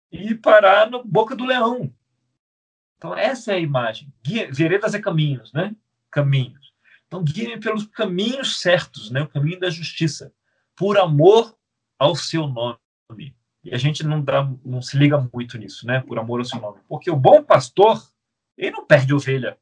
[0.09, 1.93] e parar na boca do leão.
[2.97, 4.11] Então, essa é a imagem.
[4.23, 5.75] Guia, veredas é caminhos, né?
[6.09, 6.66] Caminhos.
[7.07, 9.21] Então, guie-me pelos caminhos certos, né?
[9.21, 10.33] O caminho da justiça,
[10.75, 11.57] por amor
[11.97, 12.77] ao seu nome.
[13.63, 16.01] E a gente não, dá, não se liga muito nisso, né?
[16.01, 16.79] Por amor ao seu nome.
[16.87, 18.01] Porque o bom pastor,
[18.57, 19.57] ele não perde ovelha.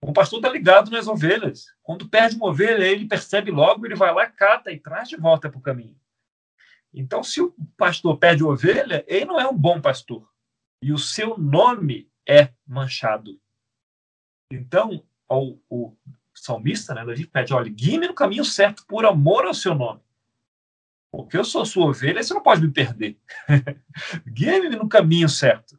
[0.00, 1.66] O pastor está ligado nas ovelhas.
[1.82, 5.48] Quando perde uma ovelha, ele percebe logo, ele vai lá, cata e traz de volta
[5.48, 5.96] para o caminho.
[6.92, 10.28] Então, se o pastor perde ovelha, ele não é um bom pastor.
[10.82, 13.40] E o seu nome é manchado.
[14.50, 15.96] Então, o, o
[16.34, 20.00] salmista, né, Davi, pede: olha, guie-me no caminho certo por amor ao seu nome.
[21.10, 23.16] Porque eu sou sua ovelha, você não pode me perder.
[24.26, 25.78] guie-me no caminho certo.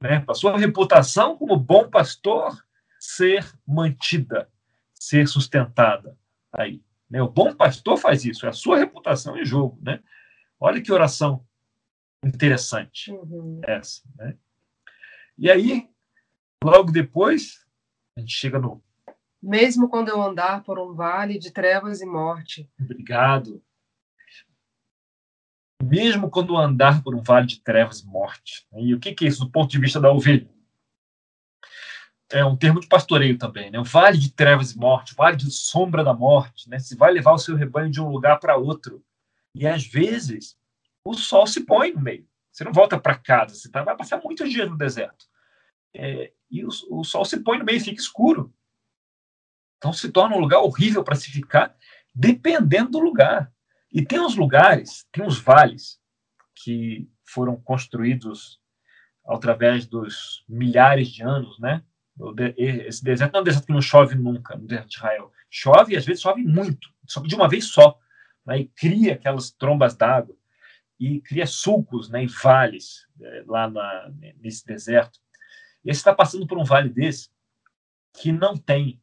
[0.00, 2.54] Né, para sua reputação como bom pastor
[2.98, 4.48] ser mantida,
[4.94, 6.16] ser sustentada.
[6.52, 7.22] Aí, né?
[7.22, 9.78] O bom pastor faz isso, é a sua reputação em jogo.
[9.82, 10.00] Né?
[10.58, 11.44] Olha que oração
[12.24, 13.60] interessante uhum.
[13.64, 14.02] essa.
[14.16, 14.36] Né?
[15.38, 15.88] E aí,
[16.62, 17.64] logo depois,
[18.16, 18.82] a gente chega no.
[19.46, 22.68] Mesmo quando eu andar por um vale de trevas e morte.
[22.80, 23.62] Obrigado.
[25.80, 28.66] Mesmo quando eu andar por um vale de trevas e morte.
[28.74, 30.50] E o que, é isso do ponto de vista da ovelha?
[32.28, 33.78] É um termo de pastoreio também, né?
[33.78, 36.80] O vale de trevas e morte, o vale de sombra da morte, né?
[36.80, 39.00] Você vai levar o seu rebanho de um lugar para outro.
[39.54, 40.58] E às vezes
[41.04, 42.26] o sol se põe no meio.
[42.50, 45.26] Você não volta para casa, você vai passar muitos dias no deserto.
[45.94, 48.52] É, e o, o, sol se põe no meio e fica escuro.
[49.78, 51.76] Então se torna um lugar horrível para se ficar,
[52.14, 53.52] dependendo do lugar.
[53.92, 55.98] E tem uns lugares, tem uns vales
[56.54, 58.60] que foram construídos
[59.26, 61.82] através dos milhares de anos, né?
[62.56, 65.32] Esse deserto não é um deserto que não chove nunca, no deserto de Israel.
[65.50, 67.98] Chove e às vezes chove muito, só que de uma vez só.
[68.44, 68.60] Né?
[68.60, 70.34] E cria aquelas trombas d'água
[70.98, 74.10] e cria sulcos né, e vales é, lá na,
[74.40, 75.18] nesse deserto.
[75.84, 77.28] E você está passando por um vale desse
[78.14, 79.00] que não tem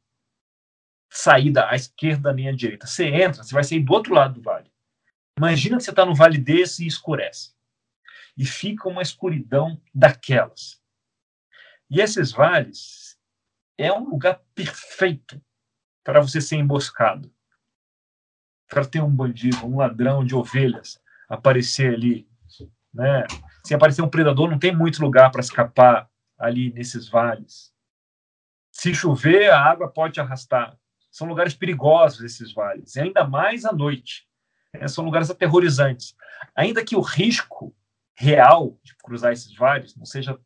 [1.13, 2.88] saída à esquerda nem à direita.
[2.88, 4.71] Você entra, você vai sair do outro lado do vale.
[5.38, 7.54] Imagina que você está no vale desse e escurece.
[8.36, 10.82] E fica uma escuridão daquelas.
[11.88, 13.16] E esses vales
[13.78, 15.39] é um lugar perfeito
[16.03, 17.32] para você ser emboscado.
[18.68, 20.99] Para ter um bandido, um ladrão de ovelhas,
[21.30, 22.28] aparecer ali,
[22.91, 23.24] né?
[23.64, 26.09] Se aparecer um predador, não tem muito lugar para escapar
[26.39, 27.72] ali nesses vales.
[28.72, 30.76] Se chover, a água pode arrastar.
[31.14, 34.28] São lugares perigosos esses vales, e ainda mais à noite.
[34.74, 34.88] Né?
[34.88, 36.16] São lugares aterrorizantes.
[36.55, 37.74] Ainda que o risco
[38.16, 40.39] real de cruzar esses vales não seja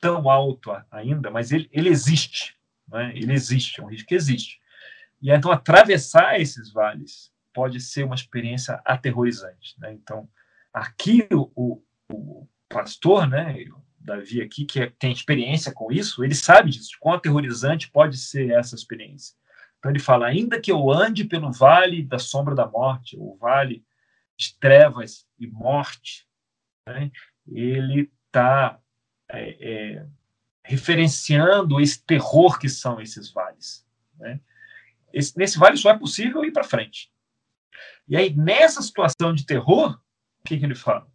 [0.00, 2.56] tão alto ainda, mas ele, ele existe.
[2.86, 3.10] Né?
[3.16, 4.60] Ele existe, é um risco que existe.
[5.20, 9.74] E então atravessar esses vales pode ser uma experiência aterrorizante.
[9.80, 9.92] Né?
[9.92, 10.28] Então,
[10.72, 13.56] aqui o, o, pastor, né,
[13.98, 18.52] Davi aqui, que é, tem experiência com isso, ele sabe disso, quão aterrorizante pode ser
[18.52, 19.34] essa experiência.
[19.86, 23.84] Então ele fala: ainda que eu ande pelo vale da sombra da morte, o vale
[24.36, 26.26] de trevas e morte,
[26.88, 27.12] né,
[27.46, 28.80] ele está
[29.28, 30.06] é, é,
[30.64, 33.86] referenciando esse terror que são esses vales.
[34.18, 34.40] Né?
[35.12, 37.12] Esse, nesse vale só é possível ir para frente.
[38.08, 40.00] E aí, nessa situação de terror,
[40.40, 41.06] o que, que ele fala?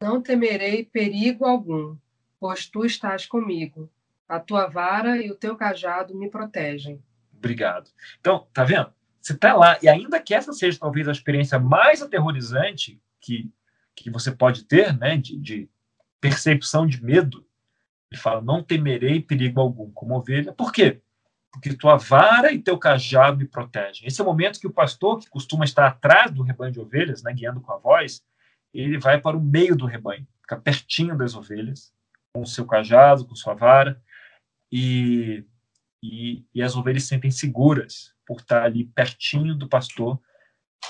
[0.00, 1.96] Não temerei perigo algum,
[2.38, 3.90] pois tu estás comigo.
[4.28, 7.02] A tua vara e o teu cajado me protegem.
[7.46, 7.90] Obrigado.
[8.20, 8.92] Então, tá vendo?
[9.20, 13.50] Você está lá, e ainda que essa seja talvez a experiência mais aterrorizante que,
[13.94, 15.68] que você pode ter, né, de, de
[16.20, 17.46] percepção de medo,
[18.10, 20.52] ele fala: Não temerei perigo algum, como ovelha.
[20.52, 21.00] Por quê?
[21.52, 24.06] Porque tua vara e teu cajado me protegem.
[24.06, 27.22] Esse é o momento que o pastor, que costuma estar atrás do rebanho de ovelhas,
[27.22, 28.22] né, guiando com a voz,
[28.74, 31.92] ele vai para o meio do rebanho, fica pertinho das ovelhas,
[32.34, 34.00] com o seu cajado, com sua vara,
[34.70, 35.44] e,
[36.06, 40.20] e, e as ovelhas se sentem seguras por estar ali pertinho do pastor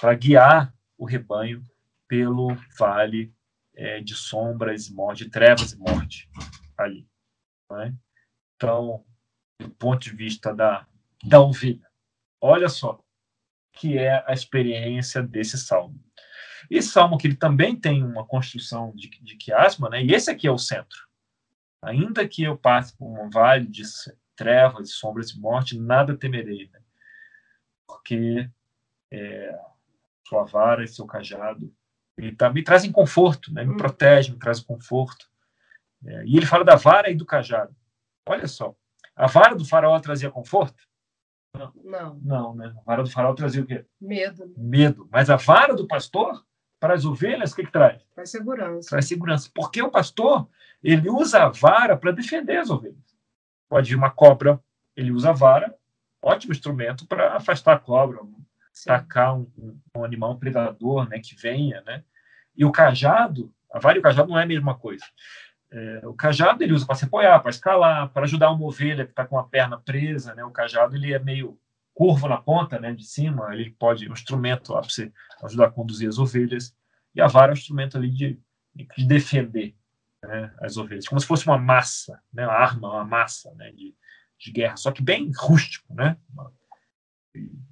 [0.00, 1.62] para guiar o rebanho
[2.08, 3.32] pelo vale
[3.74, 6.28] é, de sombras, de trevas e morte
[6.76, 7.06] ali.
[7.70, 7.94] Né?
[8.56, 9.04] Então,
[9.60, 10.86] do ponto de vista da,
[11.24, 11.86] da ovelha,
[12.40, 13.02] olha só
[13.72, 16.02] que é a experiência desse salmo.
[16.70, 20.02] Esse salmo que ele também tem uma construção de, de quiasma, né?
[20.02, 21.06] e esse aqui é o centro.
[21.82, 23.84] Ainda que eu passe por um vale de
[24.36, 26.80] trevas, sombras de morte, nada temerei, né?
[27.86, 28.48] porque
[29.10, 29.58] é,
[30.26, 31.72] sua vara e seu cajado
[32.16, 33.64] ele tá, me trazem conforto, né?
[33.64, 33.76] me hum.
[33.76, 35.28] protege, me traz conforto.
[36.04, 37.74] É, e ele fala da vara e do cajado.
[38.26, 38.74] Olha só,
[39.14, 40.82] a vara do faraó trazia conforto?
[41.84, 42.18] Não.
[42.22, 42.74] Não, né?
[42.78, 43.84] A vara do faraó trazia o quê?
[44.00, 44.52] Medo.
[44.56, 45.08] Medo.
[45.10, 46.44] Mas a vara do pastor,
[46.80, 48.02] para as ovelhas, o que, que traz?
[48.14, 48.90] Traz segurança.
[48.90, 49.50] Traz segurança.
[49.54, 50.48] Porque o pastor,
[50.82, 53.15] ele usa a vara para defender as ovelhas.
[53.68, 54.60] Pode vir uma cobra,
[54.96, 55.74] ele usa a vara,
[56.22, 58.20] ótimo instrumento para afastar a cobra,
[58.72, 58.90] Sim.
[58.90, 59.50] atacar um,
[59.94, 62.02] um, animal um predador, né, que venha, né?
[62.56, 65.04] E o cajado, a vara e o cajado não é a mesma coisa.
[65.70, 69.10] É, o cajado ele usa para se apoiar, para escalar, para ajudar uma ovelha que
[69.10, 70.44] está com a perna presa, né?
[70.44, 71.58] O cajado ele é meio
[71.96, 75.10] curvo na ponta, né, de cima, ele pode um instrumento para você
[75.42, 76.76] ajudar a conduzir as ovelhas
[77.14, 78.38] e a vara é um instrumento ali de,
[78.74, 79.74] de defender
[80.26, 83.94] né, as ovelhas, como se fosse uma massa, né, uma arma, uma massa, né, de,
[84.38, 86.16] de guerra, só que bem rústico, né,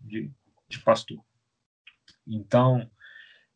[0.03, 0.31] de,
[0.69, 1.23] de pastor.
[2.27, 2.91] Então,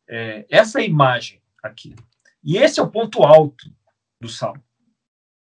[0.07, 1.95] é, essa é a imagem aqui.
[2.43, 3.65] E esse é o ponto alto
[4.19, 4.63] do Salmo.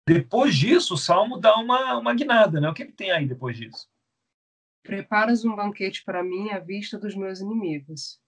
[0.07, 2.69] Depois disso, o Salmo dá uma, uma guinada, né?
[2.69, 3.89] O que, que tem aí depois disso?
[4.83, 8.21] Preparas um banquete para mim à vista dos meus inimigos.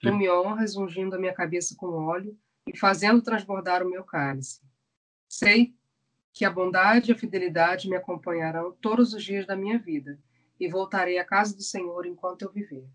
[0.00, 4.60] Tu me honras ungindo a minha cabeça com óleo e fazendo transbordar o meu cálice.
[5.28, 5.74] Sei
[6.32, 10.18] que a bondade e a fidelidade me acompanharão todos os dias da minha vida
[10.58, 12.86] e voltarei à casa do Senhor enquanto eu viver.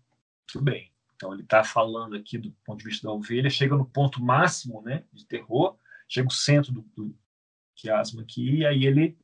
[0.54, 0.92] Muito bem.
[1.14, 4.82] Então ele está falando aqui do ponto de vista da ovelha, chega no ponto máximo,
[4.82, 5.76] né, de terror,
[6.08, 7.16] chega o centro do, do
[7.74, 9.18] quiasma aqui, e aí ele,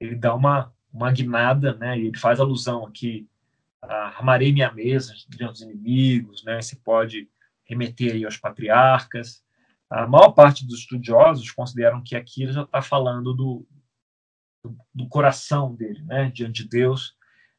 [0.00, 3.28] ele dá uma, uma guinada, né, e ele faz alusão aqui
[3.82, 7.28] a armarei minha mesa diante dos inimigos, né, você pode
[7.64, 9.44] remeter aí aos patriarcas.
[9.88, 13.66] A maior parte dos estudiosos consideram que aqui ele já está falando do,
[14.64, 17.16] do, do, coração dele, né, diante de Deus,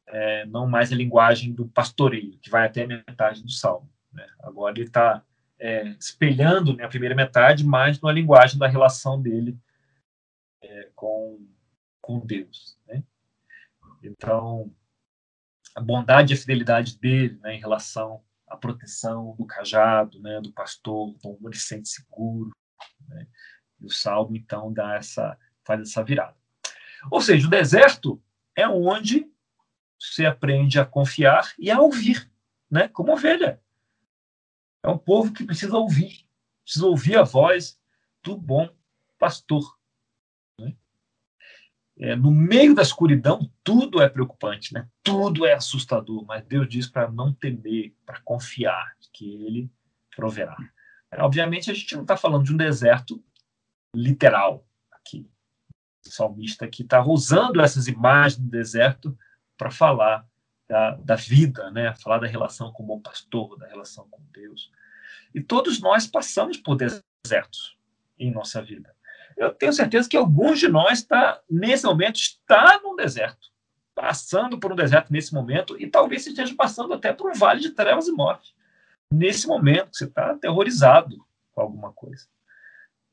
[0.07, 3.89] é, não mais a linguagem do pastoreio, que vai até a metade do salmo.
[4.11, 4.27] Né?
[4.39, 5.23] Agora ele está
[5.59, 9.57] é, espelhando né, a primeira metade, mais na linguagem da relação dele
[10.61, 11.45] é, com,
[12.01, 12.77] com Deus.
[12.87, 13.03] Né?
[14.03, 14.71] Então,
[15.75, 20.51] a bondade e a fidelidade dele né, em relação à proteção do cajado, né, do
[20.51, 22.51] pastor, como ele se sente seguro.
[23.07, 23.27] Né?
[23.79, 26.35] E o salmo, então, dá essa, faz essa virada.
[27.11, 28.21] Ou seja, o deserto
[28.55, 29.29] é onde
[29.99, 32.31] você aprende a confiar e a ouvir,
[32.69, 32.87] né?
[32.87, 33.61] como ovelha.
[34.83, 36.27] É um povo que precisa ouvir,
[36.63, 37.79] precisa ouvir a voz
[38.23, 38.69] do bom
[39.17, 39.77] pastor.
[40.59, 40.75] Né?
[41.99, 44.87] É, no meio da escuridão, tudo é preocupante, né?
[45.01, 49.71] tudo é assustador, mas Deus diz para não temer, para confiar que Ele
[50.15, 50.55] proverá.
[51.11, 53.23] É, obviamente, a gente não está falando de um deserto
[53.95, 55.27] literal aqui.
[56.05, 59.17] O salmista aqui estava usando essas imagens do deserto
[59.57, 60.27] para falar
[60.69, 61.95] da, da, vida, né?
[61.95, 64.71] falar da relação com o bom pastor, da relação com Deus.
[65.33, 67.77] E todos nós passamos por desertos
[68.19, 68.95] em nossa vida.
[69.37, 73.51] Eu tenho certeza que alguns de nós está nesse momento está num deserto,
[73.93, 77.69] passando por um deserto nesse momento e talvez esteja passando até por um vale de
[77.69, 78.55] trevas e morte.
[79.13, 81.17] Nesse momento você está aterrorizado
[81.51, 82.27] com alguma coisa.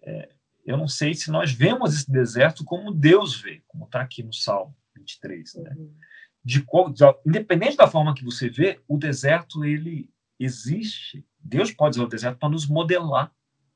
[0.02, 0.30] É,
[0.64, 4.32] eu não sei se nós vemos esse deserto como Deus vê, como está aqui no
[4.32, 5.54] Salmo 23.
[5.56, 5.74] Né?
[5.76, 5.94] Uhum.
[6.42, 11.24] De, de, independente da forma que você vê, o deserto ele existe.
[11.38, 13.30] Deus pode usar o deserto para nos modelar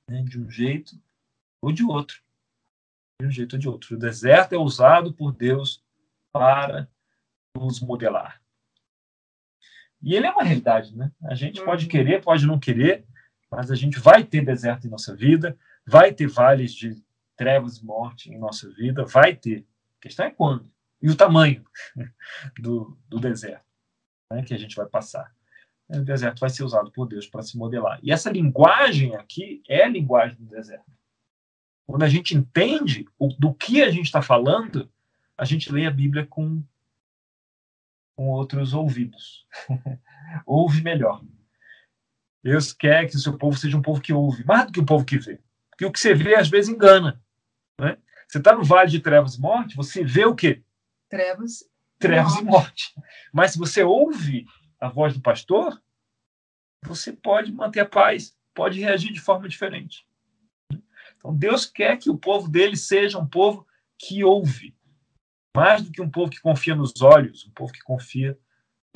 [0.08, 0.98] né, de um jeito
[1.62, 2.22] ou de outro.
[3.20, 3.96] De um jeito ou de outro.
[3.96, 5.82] O deserto é usado por Deus
[6.32, 6.88] para
[7.56, 8.40] nos modelar.
[10.00, 11.10] E ele é uma realidade, né?
[11.24, 11.90] A gente pode uhum.
[11.90, 13.04] querer, pode não querer,
[13.50, 17.02] mas a gente vai ter deserto em nossa vida, vai ter vales de
[17.36, 19.66] trevas e morte em nossa vida, vai ter.
[19.98, 21.64] A questão é quando e o tamanho
[22.58, 23.64] do, do deserto
[24.32, 25.32] né, que a gente vai passar.
[25.88, 27.98] O deserto vai ser usado por Deus para se modelar.
[28.02, 30.84] E essa linguagem aqui é a linguagem do deserto.
[31.88, 34.92] Quando a gente entende o, do que a gente está falando,
[35.38, 36.62] a gente lê a Bíblia com,
[38.14, 39.46] com outros ouvidos.
[40.44, 41.24] ouve melhor.
[42.44, 44.84] Deus quer que o seu povo seja um povo que ouve, mais do que o
[44.84, 45.40] povo que vê.
[45.70, 47.22] Porque o que você vê, às vezes, engana.
[47.80, 47.96] Né?
[48.28, 50.62] Você está no vale de trevas e morte, você vê o quê?
[51.08, 51.64] Trevas.
[51.98, 52.94] Trevas e morte.
[53.32, 54.44] Mas se você ouve
[54.78, 55.82] a voz do pastor,
[56.82, 60.06] você pode manter a paz, pode reagir de forma diferente.
[61.18, 63.66] Então, Deus quer que o povo dele seja um povo
[63.98, 64.74] que ouve,
[65.54, 68.38] mais do que um povo que confia nos olhos, um povo que confia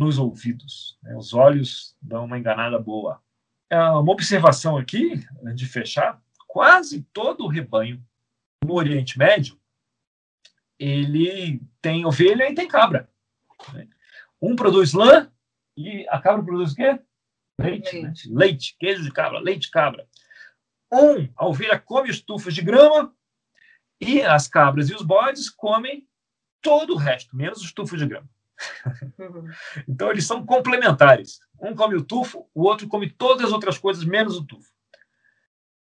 [0.00, 0.98] nos ouvidos.
[1.02, 1.16] Né?
[1.16, 3.20] Os olhos dão uma enganada boa.
[3.68, 8.04] É uma observação aqui, de fechar, quase todo o rebanho
[8.64, 9.58] no Oriente Médio,
[10.78, 13.08] ele tem ovelha e tem cabra.
[13.72, 13.88] Né?
[14.40, 15.30] Um produz lã
[15.76, 17.00] e a cabra produz o quê?
[17.60, 18.30] Leite, leite.
[18.30, 18.38] Né?
[18.38, 20.06] leite queijo de cabra, leite de cabra.
[20.92, 23.14] Um, a ovelha come estufas de grama
[23.98, 26.06] e as cabras e os bodes comem
[26.60, 28.28] todo o resto, menos os tufos de grama.
[29.18, 29.48] Uhum.
[29.88, 31.40] então, eles são complementares.
[31.58, 34.70] Um come o tufo, o outro come todas as outras coisas, menos o tufo.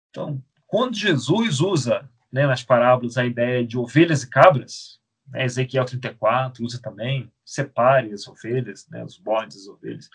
[0.10, 5.86] Então, quando Jesus usa né, nas parábolas a ideia de ovelhas e cabras, né, Ezequiel
[5.86, 10.10] 34 usa também, separe as ovelhas, né, os bodes, as ovelhas.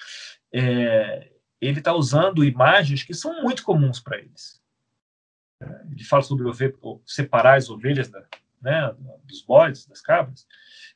[0.52, 4.59] É, ele está usando imagens que são muito comuns para eles.
[5.60, 6.44] Ele fala sobre
[7.04, 8.24] separar as ovelhas da,
[8.60, 8.94] né,
[9.24, 10.46] dos bodes, das cabras.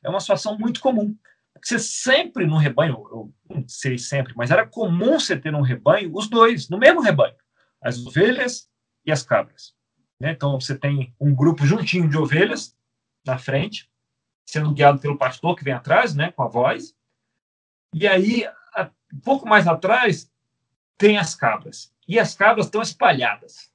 [0.03, 1.15] É uma situação muito comum.
[1.61, 6.11] Você sempre no rebanho, eu não sei sempre, mas era comum você ter um rebanho,
[6.13, 7.35] os dois, no mesmo rebanho,
[7.81, 8.69] as ovelhas
[9.05, 9.73] e as cabras.
[10.19, 10.31] Né?
[10.31, 12.75] Então você tem um grupo juntinho de ovelhas
[13.25, 13.89] na frente,
[14.45, 16.95] sendo guiado pelo pastor que vem atrás, né, com a voz.
[17.93, 18.45] E aí,
[19.11, 20.31] um pouco mais atrás,
[20.97, 21.91] tem as cabras.
[22.07, 23.73] E as cabras estão espalhadas.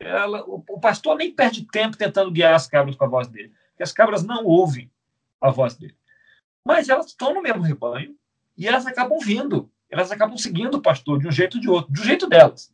[0.00, 3.52] Ela, o, o, pastor nem perde tempo tentando guiar as cabras com a voz dele,
[3.70, 4.90] porque as cabras não ouvem
[5.38, 5.94] a voz dele.
[6.64, 8.16] Mas elas estão no mesmo rebanho
[8.56, 11.92] e elas acabam vindo, elas acabam seguindo o pastor de um jeito ou de outro,
[11.92, 12.72] do jeito delas.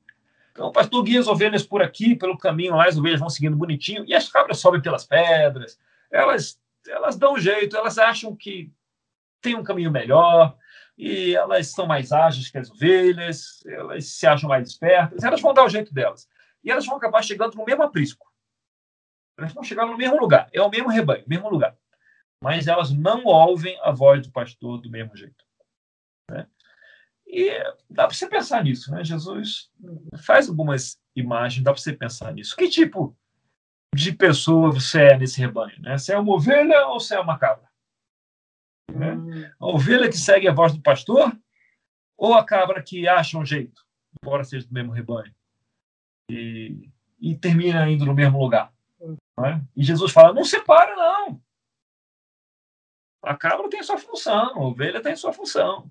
[0.53, 3.57] Então, o pastor guia as ovelhas por aqui, pelo caminho lá, as ovelhas vão seguindo
[3.57, 5.79] bonitinho, e as cabras sobem pelas pedras,
[6.11, 6.59] elas,
[6.89, 8.73] elas dão um jeito, elas acham que
[9.43, 10.57] tem um caminho melhor,
[10.97, 15.53] e elas são mais ágeis que as ovelhas, elas se acham mais espertas, elas vão
[15.53, 16.27] dar o jeito delas.
[16.67, 18.27] E elas vão acabar chegando no mesmo aprisco.
[19.39, 21.79] Elas vão chegar no mesmo lugar, é o mesmo rebanho, mesmo lugar.
[22.43, 25.45] Mas elas não ouvem a voz do pastor do mesmo jeito.
[26.29, 26.49] Né?
[27.25, 27.51] E
[27.89, 29.05] dá para você pensar nisso, né?
[29.05, 29.71] Jesus
[30.25, 32.57] faz algumas imagens, dá para você pensar nisso.
[32.57, 33.17] Que tipo
[33.95, 35.81] de pessoa você é nesse rebanho?
[35.81, 35.97] Né?
[35.97, 37.71] Você é uma ovelha ou você é uma cabra?
[38.93, 39.13] Né?
[39.13, 39.53] Hum.
[39.61, 41.33] A ovelha que segue a voz do pastor
[42.17, 43.87] ou a cabra que acha um jeito,
[44.21, 45.36] embora seja do mesmo rebanho,
[46.29, 48.73] e, e termina indo no mesmo lugar?
[49.39, 49.63] Né?
[49.77, 51.41] E Jesus fala: não separa, não.
[53.23, 55.91] A cabra tem sua função, a ovelha tem sua função.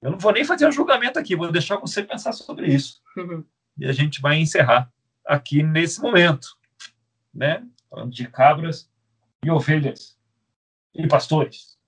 [0.00, 3.02] Eu não vou nem fazer um julgamento aqui, vou deixar você pensar sobre isso.
[3.16, 3.44] Uhum.
[3.76, 4.90] E a gente vai encerrar
[5.26, 6.56] aqui nesse momento,
[7.34, 7.66] né?
[7.88, 8.90] Falando de cabras
[9.44, 10.18] e ovelhas
[10.94, 11.78] e pastores.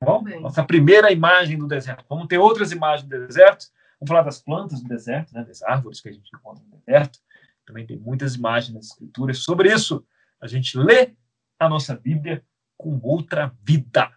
[0.00, 0.22] Tá bom?
[0.40, 2.04] Nossa primeira imagem do deserto.
[2.08, 3.66] Vamos ter outras imagens do deserto.
[4.00, 5.44] Vamos falar das plantas do deserto, né?
[5.44, 7.18] das árvores que a gente encontra no deserto.
[7.66, 10.04] Também tem muitas imagens nas escrituras sobre isso.
[10.40, 11.14] A gente lê
[11.58, 12.42] a nossa Bíblia
[12.78, 14.10] com outra vida.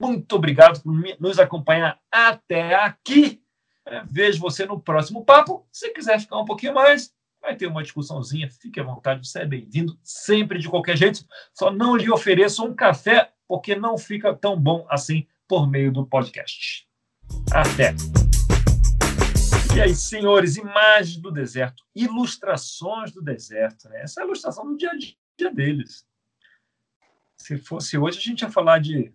[0.00, 3.40] Muito obrigado por nos acompanhar até aqui.
[3.86, 5.66] É, vejo você no próximo papo.
[5.70, 8.50] Se quiser ficar um pouquinho mais, vai ter uma discussãozinha.
[8.50, 11.24] Fique à vontade, você é bem-vindo, sempre de qualquer jeito.
[11.52, 16.04] Só não lhe ofereço um café, porque não fica tão bom assim por meio do
[16.04, 16.88] podcast.
[17.52, 18.23] Até!
[19.76, 23.88] E aí, senhores, imagens do deserto, ilustrações do deserto.
[23.88, 24.02] Né?
[24.02, 26.06] Essa é a ilustração do dia a dia deles.
[27.36, 29.12] Se fosse hoje, a gente ia falar de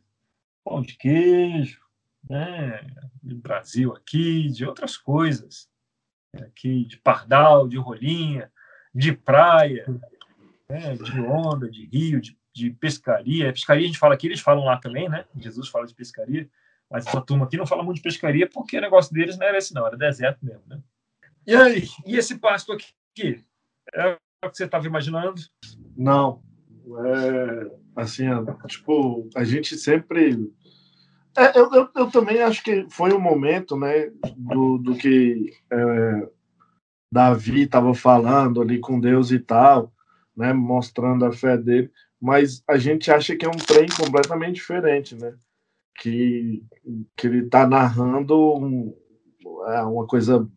[0.63, 1.81] pão de queijo,
[2.29, 2.85] né?
[3.23, 5.69] do Brasil aqui, de outras coisas,
[6.35, 8.51] aqui de pardal, de rolinha.
[8.93, 9.85] de praia,
[10.67, 13.53] né, de onda, de rio, de, de pescaria.
[13.53, 15.25] Pescaria a gente fala aqui, eles falam lá também, né?
[15.37, 16.49] Jesus fala de pescaria,
[16.89, 19.57] mas essa turma aqui não fala muito de pescaria porque o negócio deles não era
[19.57, 20.81] esse, não, era deserto mesmo, né?
[21.45, 23.43] E aí, e esse pasto aqui?
[23.93, 25.41] É o que você estava imaginando?
[25.95, 26.41] Não.
[27.05, 28.25] É, assim,
[28.67, 30.51] tipo, a gente sempre.
[31.37, 36.29] É, eu, eu, eu, também acho que foi um momento, né, do, do que é,
[37.13, 39.93] Davi estava falando ali com Deus e tal,
[40.35, 45.15] né, mostrando a fé dele, mas a gente acha que é um trem completamente diferente,
[45.15, 45.35] né,
[45.99, 46.63] que,
[47.15, 48.95] que ele está narrando um,
[49.67, 50.47] é, uma coisa,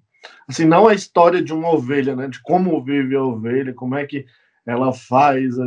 [0.49, 4.07] assim, não a história de uma ovelha, né, de como vive a ovelha, como é
[4.07, 4.25] que
[4.65, 5.59] ela faz,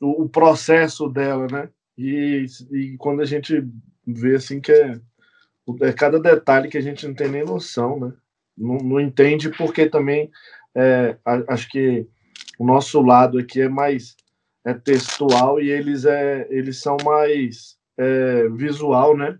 [0.00, 3.62] o, o processo dela, né, e, e quando a gente
[4.06, 4.98] vê, assim, que é,
[5.82, 8.12] é cada detalhe que a gente não tem nem noção, né,
[8.56, 10.30] não, não entende porque também
[10.74, 11.16] é,
[11.48, 12.06] acho que
[12.58, 14.16] o nosso lado aqui é mais
[14.64, 19.38] é textual e eles é eles são mais é, visual, né?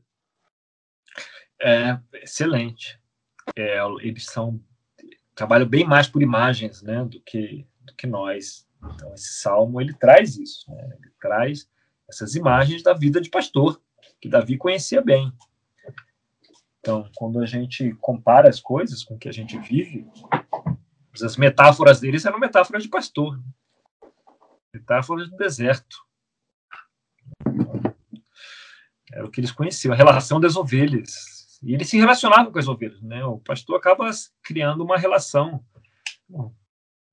[1.61, 3.01] É excelente.
[3.57, 4.61] É, eles são
[5.35, 8.67] trabalham bem mais por imagens, né, do que do que nós.
[8.95, 10.97] Então esse salmo ele traz isso, né?
[11.01, 11.69] ele traz
[12.09, 13.81] essas imagens da vida de pastor
[14.21, 15.33] que Davi conhecia bem.
[16.79, 20.05] Então, quando a gente compara as coisas com o que a gente vive,
[21.23, 23.41] as metáforas deles eram metáforas de pastor,
[24.75, 26.05] metáforas do deserto.
[29.13, 31.59] Era o que eles conheciam, a relação das ovelhas.
[31.63, 33.25] E eles se relacionavam com as ovelhas, né?
[33.25, 34.11] O pastor acaba
[34.43, 35.63] criando uma relação.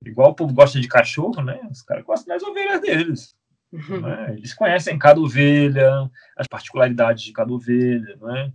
[0.03, 1.59] Igual o povo gosta de cachorro, né?
[1.69, 3.35] Os caras gostam das ovelhas deles.
[3.71, 4.33] Né?
[4.33, 8.51] Eles conhecem cada ovelha, as particularidades de cada ovelha, né?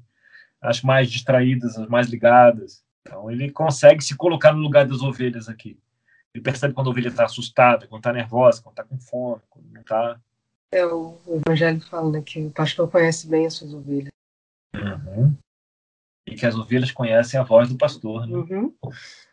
[0.60, 2.82] as mais distraídas, as mais ligadas.
[3.02, 5.78] Então ele consegue se colocar no lugar das ovelhas aqui.
[6.34, 9.70] Ele percebe quando a ovelha está assustada, quando está nervosa, quando está com fome, quando
[9.70, 10.20] não está.
[10.74, 11.16] É, o
[11.46, 14.10] Evangelho fala né, que o pastor conhece bem as suas ovelhas.
[14.74, 15.36] Uhum.
[16.26, 18.26] E que as ovelhas conhecem a voz do pastor.
[18.26, 18.36] Né?
[18.36, 18.74] Uhum.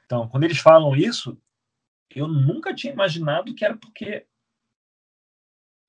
[0.05, 1.35] Então, quando eles falam isso,
[2.15, 4.27] eu nunca tinha imaginado que era porque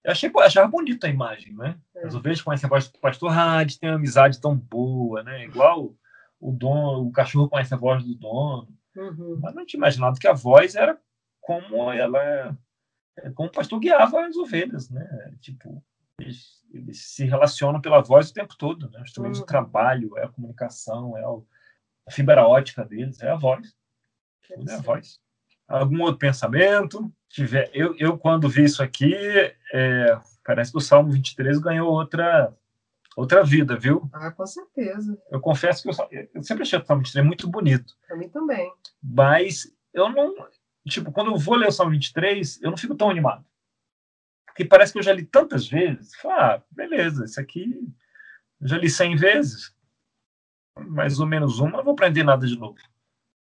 [0.03, 1.79] eu achei, achava bonita a imagem, né?
[1.97, 2.07] É.
[2.07, 5.45] As ovelhas conhecem a voz do pastor, ah, eles têm uma amizade tão boa, né?
[5.45, 5.95] Igual
[6.41, 8.69] o dono, o cachorro conhece a voz do dono.
[8.97, 9.39] Uhum.
[9.41, 10.99] Mas não tinha imaginado que a voz era
[11.41, 12.57] como ela, é,
[13.35, 15.35] como o pastor guiava as ovelhas, né?
[15.41, 15.83] Tipo,
[16.19, 18.99] eles, eles se relacionam pela voz o tempo todo, né?
[19.01, 19.47] Os instrumentos uhum.
[19.47, 23.75] de trabalho, é a comunicação, é a fibra ótica deles, é a voz.
[24.47, 25.21] Tudo é a voz.
[25.69, 27.13] Algum outro pensamento?
[27.33, 27.71] tiver.
[27.73, 29.15] Eu, eu quando vi isso aqui,
[29.73, 32.55] é, parece que o Salmo 23 ganhou outra
[33.17, 34.09] outra vida, viu?
[34.13, 35.19] Ah, com certeza.
[35.31, 37.95] Eu confesso que eu, eu sempre achei o Salmo 23 muito bonito.
[38.07, 38.71] Para mim também.
[39.03, 40.35] Mas eu não.
[40.89, 43.45] Tipo, quando eu vou ler o Salmo 23, eu não fico tão animado.
[44.47, 46.13] Porque parece que eu já li tantas vezes.
[46.25, 47.75] Ah, beleza, isso aqui
[48.63, 49.75] eu já li 100 vezes.
[50.79, 52.79] Mais ou menos uma, não vou aprender nada de novo.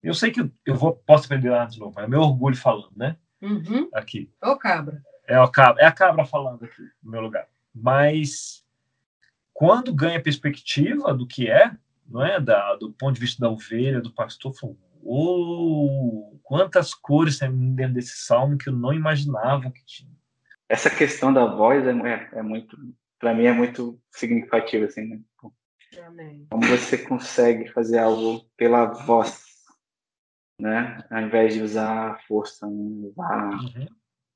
[0.03, 3.17] Eu sei que eu vou, posso aprender nada de novo, é meu orgulho falando, né?
[3.41, 3.89] Uhum.
[3.93, 4.31] Aqui.
[4.43, 5.01] Ô, cabra.
[5.27, 5.81] É, o cabra.
[5.81, 7.47] é a cabra falando aqui, no meu lugar.
[7.73, 8.65] Mas
[9.53, 11.75] quando ganha perspectiva do que é,
[12.07, 14.53] não é, da, do ponto de vista da ovelha, do pastor,
[15.07, 20.11] oh, quantas cores tem dentro desse salmo que eu não imaginava que tinha.
[20.67, 22.77] Essa questão da voz é, é, é muito,
[23.17, 25.21] para mim é muito significativa, assim, né?
[26.05, 26.45] Amém.
[26.51, 29.41] Como você consegue fazer algo pela voz,
[30.59, 31.01] né?
[31.09, 33.07] Ao invés de usar a força, né?
[33.07, 33.87] usar uhum.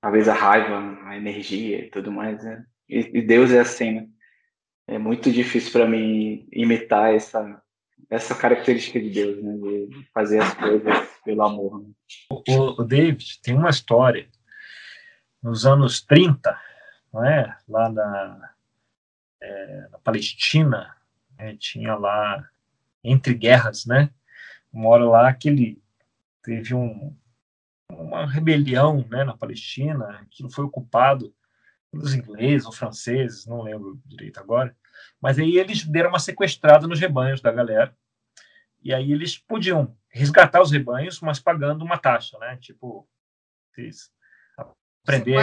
[0.02, 2.66] talvez a raiva, a energia e tudo mais, né?
[2.88, 4.08] E, e Deus é assim, né?
[4.88, 7.62] É muito difícil para mim imitar essa
[8.10, 9.54] essa característica de Deus, né?
[9.58, 11.82] De fazer as coisas pelo amor.
[11.82, 11.90] Né?
[12.30, 14.28] O, o David tem uma história
[15.42, 16.60] nos anos 30,
[17.14, 17.58] não é?
[17.68, 18.54] Lá na,
[19.42, 20.96] é, na Palestina,
[21.38, 21.56] né?
[21.58, 22.48] tinha lá
[23.04, 24.10] entre guerras, né?
[24.72, 25.82] Uma hora lá que ele
[26.44, 27.16] teve um,
[27.90, 31.34] uma rebelião né, na Palestina, que foi ocupado
[31.92, 34.76] pelos ingleses ou franceses, não lembro direito agora,
[35.22, 37.96] mas aí eles deram uma sequestrada nos rebanhos da galera,
[38.84, 42.58] e aí eles podiam resgatar os rebanhos, mas pagando uma taxa, né?
[42.58, 43.08] Tipo,
[43.78, 44.12] eles
[45.04, 45.42] aprenderam...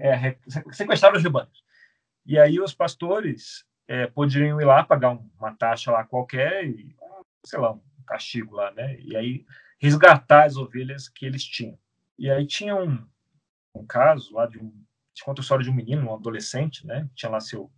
[0.00, 0.38] É,
[0.72, 1.62] sequestraram os rebanhos.
[2.26, 6.96] E aí os pastores é, poderiam ir lá pagar uma taxa lá qualquer e,
[7.44, 8.98] sei lá, um castigo lá, né?
[9.00, 9.46] E aí
[9.78, 11.78] resgatar as ovelhas que eles tinham.
[12.18, 13.06] E aí tinha um,
[13.74, 14.72] um caso lá de um.
[15.22, 17.08] Conta a história de um menino, um adolescente, né?
[17.14, 17.70] Tinha lá seu,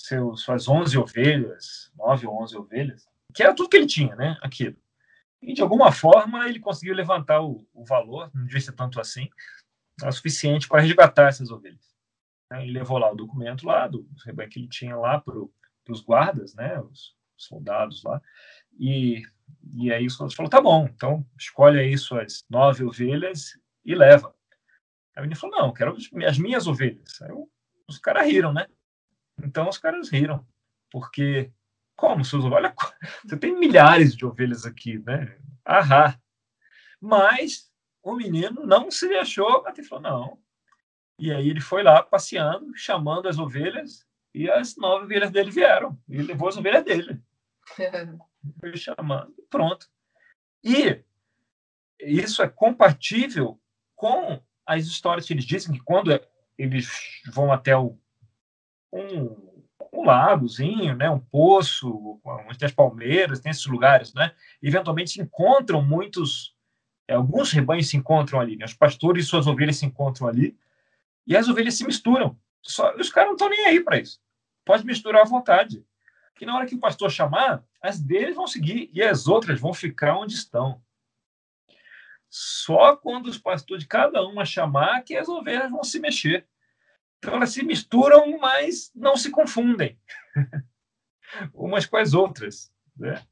[0.00, 4.38] seu, suas 11 ovelhas, 9 ou 11 ovelhas, que era tudo que ele tinha, né?
[4.40, 4.76] Aquilo.
[5.42, 9.28] E, de alguma forma, ele conseguiu levantar o, o valor, não devia ser tanto assim,
[10.02, 11.94] é suficiente para resgatar essas ovelhas.
[12.52, 15.38] Ele levou lá o documento lá do rebanho que ele tinha lá para
[15.88, 18.20] os guardas, né, os soldados lá,
[18.78, 19.22] e,
[19.72, 24.34] e aí os soldados falaram, tá bom, então escolhe aí suas nove ovelhas e leva.
[25.14, 25.94] Aí ele falou, não, quero
[26.26, 27.20] as minhas ovelhas.
[27.22, 27.30] Aí
[27.86, 28.66] os caras riram, né?
[29.44, 30.46] Então os caras riram,
[30.90, 31.52] porque
[31.96, 32.74] como seus olha,
[33.24, 35.36] você tem milhares de ovelhas aqui, né?
[35.64, 36.18] Ahá.
[37.00, 37.70] Mas
[38.02, 40.38] o menino não se deixou, ele falou não.
[41.18, 45.98] E aí ele foi lá passeando, chamando as ovelhas e as nove ovelhas dele vieram.
[46.08, 47.20] E ele levou as ovelhas dele.
[48.58, 49.86] foi chamando, pronto.
[50.64, 51.04] E
[52.00, 53.60] isso é compatível
[53.94, 56.18] com as histórias que eles dizem que quando
[56.56, 56.88] eles
[57.30, 57.98] vão até o,
[58.92, 59.36] um,
[59.92, 64.32] um lagozinho, né, um poço, onde tem as palmeiras, tem esses lugares, né,
[64.62, 66.54] eventualmente se encontram muitos,
[67.08, 70.56] é, alguns rebanhos se encontram ali, né, os pastores e suas ovelhas se encontram ali,
[71.26, 72.38] e as ovelhas se misturam.
[72.62, 74.20] Só, os caras não estão nem aí para isso.
[74.64, 75.84] Pode misturar à vontade.
[76.34, 79.72] Que na hora que o pastor chamar, as deles vão seguir e as outras vão
[79.72, 80.82] ficar onde estão.
[82.28, 86.46] Só quando os pastores de cada uma chamar que as ovelhas vão se mexer.
[87.20, 89.98] Então elas se misturam, mas não se confundem
[91.52, 93.22] umas com as outras, né?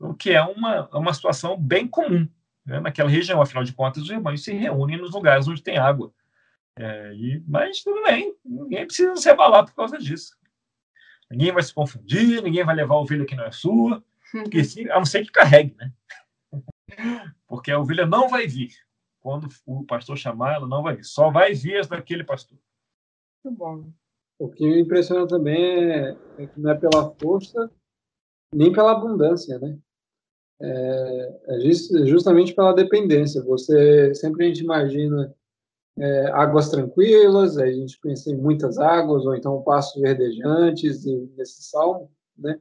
[0.00, 2.26] o que é uma, uma situação bem comum
[2.64, 2.80] né?
[2.80, 3.40] naquela região.
[3.40, 6.12] Afinal de contas, os irmãos se reúnem nos lugares onde tem água.
[6.78, 10.34] É, e, mas tudo bem, ninguém precisa se abalar por causa disso.
[11.30, 14.98] Ninguém vai se confundir, ninguém vai levar a ovelha que não é sua, porque, a
[14.98, 15.92] não ser que carregue, né?
[17.48, 18.70] Porque a ovelha não vai vir.
[19.20, 21.04] Quando o pastor chamar, ela não vai vir.
[21.04, 22.58] Só vai vir as daquele pastor.
[23.50, 23.84] Bom.
[24.38, 27.70] O que me impressiona também é, é que não é pela força,
[28.52, 29.78] nem pela abundância, né?
[30.60, 33.42] É, é justamente pela dependência.
[33.44, 35.34] Você sempre a gente imagina
[35.98, 41.04] é, águas tranquilas, a gente pensa em muitas águas, ou então passos verdejantes
[41.36, 42.60] nesse salmo, né?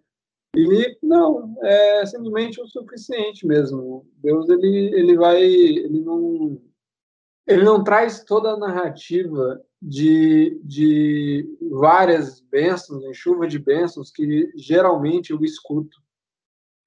[0.55, 4.05] E não, é simplesmente o suficiente mesmo.
[4.17, 6.61] Deus ele ele vai ele não
[7.47, 14.51] ele não traz toda a narrativa de, de várias bênçãos, em chuva de bênçãos que
[14.55, 16.01] geralmente eu escuto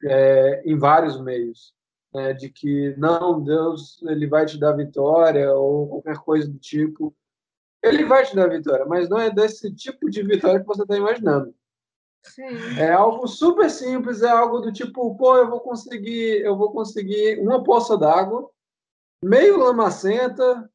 [0.03, 1.75] é, em vários meios,
[2.13, 7.15] né, de que não Deus ele vai te dar vitória ou qualquer coisa do tipo.
[7.81, 10.97] Ele vai te dar vitória, mas não é desse tipo de vitória que você está
[10.97, 11.55] imaginando.
[12.25, 12.49] Sim.
[12.77, 17.39] É algo super simples, é algo do tipo, pô, eu vou conseguir, eu vou conseguir
[17.39, 18.51] uma poça d'água,
[19.23, 20.71] meio lamacenta,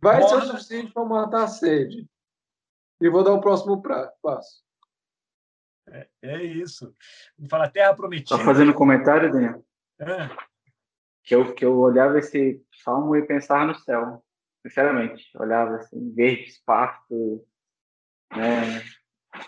[0.00, 2.08] vai ser o suficiente para matar a sede.
[3.00, 4.62] E vou dar o próximo pra, passo.
[5.88, 6.94] É, é isso.
[7.48, 8.36] Fala terra prometida.
[8.36, 9.64] Só fazendo um comentário, Daniel.
[9.98, 10.28] É.
[11.24, 14.24] Que eu, que eu olhava esse salmo e pensava no céu.
[14.62, 15.30] Sinceramente.
[15.38, 17.44] Olhava assim, verde, espaço,
[18.30, 18.82] né?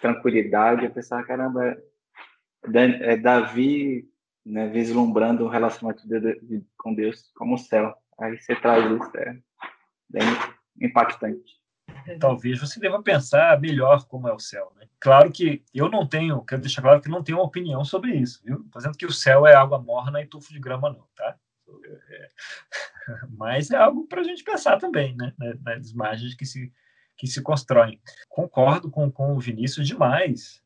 [0.00, 4.08] tranquilidade, eu pensava, caramba, é, é Davi
[4.44, 7.94] né, vislumbrando o relacionamento de, de, com Deus como o céu.
[8.20, 9.38] Aí você traz isso, é
[10.08, 10.22] bem
[10.80, 11.60] impactante.
[12.18, 14.72] Talvez você deva pensar melhor como é o céu.
[14.76, 14.86] Né?
[14.98, 18.40] Claro que eu não tenho, quero deixar claro que não tenho uma opinião sobre isso,
[18.44, 18.64] viu?
[18.74, 21.36] Dizendo que o céu é água morna e tufo de grama, não, tá?
[22.10, 22.28] É,
[23.36, 25.32] mas é algo para a gente pensar também, né?
[25.62, 26.72] Nas imagens que se
[27.16, 28.00] que se constroem.
[28.28, 30.61] Concordo com, com o Vinícius demais.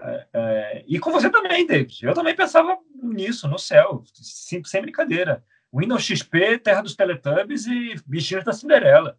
[0.00, 2.04] É, é, e com você também, David.
[2.04, 5.44] Eu também pensava nisso, no céu, sem, sem brincadeira.
[5.74, 9.18] Windows XP, Terra dos Teletubbies e Bichinhos da Cinderela.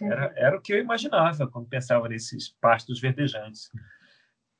[0.00, 3.70] Era, era o que eu imaginava quando pensava nesses pastos verdejantes.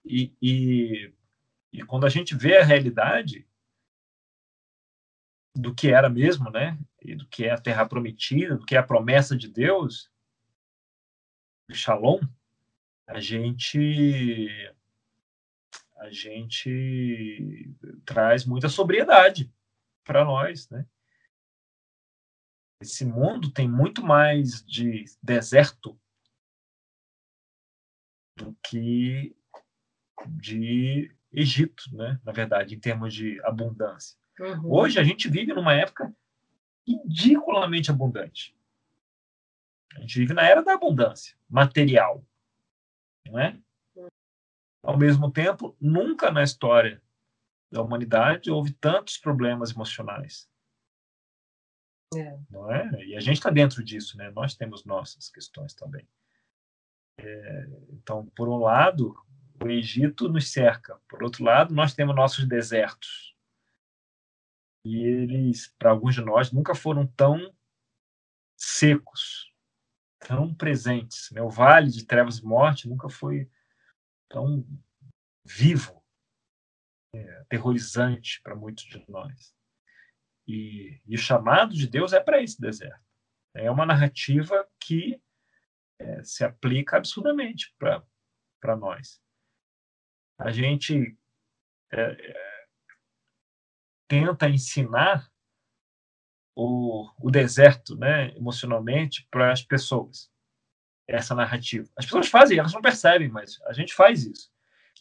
[0.05, 1.13] E, e,
[1.73, 3.47] e quando a gente vê a realidade
[5.55, 6.79] do que era mesmo, né?
[7.01, 10.11] E do que é a Terra Prometida, do que é a promessa de Deus,
[11.71, 12.21] Shalom,
[13.07, 14.51] a gente
[16.03, 17.71] a gente
[18.05, 19.53] traz muita sobriedade
[20.05, 20.85] para nós, né?
[22.81, 25.97] Esse mundo tem muito mais de deserto
[28.37, 29.37] do que
[30.27, 32.21] de Egito, né?
[32.25, 34.19] Na verdade, em termos de abundância.
[34.41, 34.73] Uhum.
[34.73, 36.13] Hoje a gente vive numa época
[36.85, 38.57] ridiculamente abundante.
[39.95, 42.27] A gente vive na era da abundância material,
[43.25, 43.57] não é?
[44.83, 47.01] Ao mesmo tempo, nunca na história
[47.71, 50.51] da humanidade houve tantos problemas emocionais.
[52.15, 52.39] É.
[52.51, 53.05] Não é?
[53.05, 54.31] E a gente está dentro disso, né?
[54.31, 56.07] Nós temos nossas questões também.
[57.19, 59.17] É, então, por um lado,
[59.63, 61.01] o Egito nos cerca.
[61.09, 63.35] Por outro lado, nós temos nossos desertos.
[64.85, 67.55] E eles, para alguns de nós, nunca foram tão
[68.57, 69.53] secos,
[70.19, 71.31] tão presentes.
[71.31, 71.41] Né?
[71.41, 73.49] O vale de trevas e morte nunca foi
[74.33, 74.67] tão
[75.45, 76.03] vivo,
[77.15, 79.55] é, aterrorizante para muitos de nós.
[80.49, 83.05] E, e, o chamado de Deus é para esse deserto.
[83.55, 85.21] É uma narrativa que
[86.01, 89.23] é, se aplica absurdamente para nós.
[90.39, 91.17] A gente
[91.93, 92.67] é, é,
[94.09, 95.31] tenta ensinar
[96.57, 100.32] o, o deserto, né, emocionalmente, para as pessoas.
[101.07, 101.89] Essa narrativa.
[101.97, 104.51] As pessoas fazem, elas não percebem, mas a gente faz isso.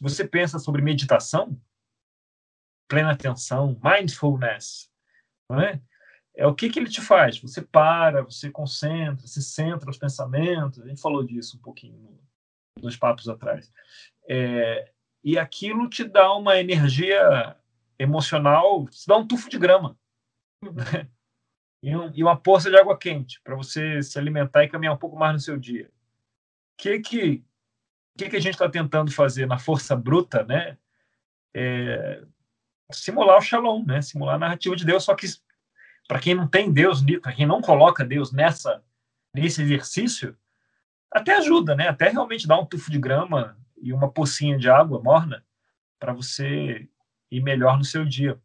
[0.00, 1.60] Você pensa sobre meditação,
[2.88, 4.90] plena atenção, mindfulness,
[5.48, 5.80] não é?
[6.34, 7.38] É o que, que ele te faz?
[7.40, 10.80] Você para, você concentra, se centra os pensamentos.
[10.80, 12.18] A gente falou disso um pouquinho
[12.80, 13.70] nos papos atrás.
[14.28, 14.90] É,
[15.22, 17.56] e aquilo te dá uma energia
[17.98, 19.96] emocional, te dá um tufo de grama.
[20.62, 20.72] Uhum.
[21.82, 24.98] E, um, e, uma poça de água quente para você se alimentar e caminhar um
[24.98, 25.86] pouco mais no seu dia.
[25.86, 27.44] O que que,
[28.16, 30.78] que, que a gente está tentando fazer na força bruta, né?
[31.54, 32.24] É,
[32.90, 34.00] simular o shalom, né?
[34.00, 35.26] Simular a narrativa de Deus, só que
[36.06, 38.82] para quem não tem Deus, para quem não coloca Deus nessa
[39.34, 40.36] nesse exercício,
[41.10, 41.88] até ajuda, né?
[41.88, 45.44] Até realmente dá um tufo de grama e uma pocinha de água morna
[45.98, 46.88] para você
[47.30, 48.38] ir melhor no seu dia.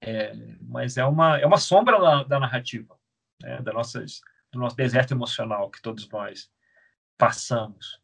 [0.00, 2.98] É, mas é uma é uma sombra da, da narrativa,
[3.42, 3.60] né?
[3.62, 4.20] da nossas
[4.52, 6.50] do nosso deserto emocional que todos nós
[7.18, 8.00] passamos.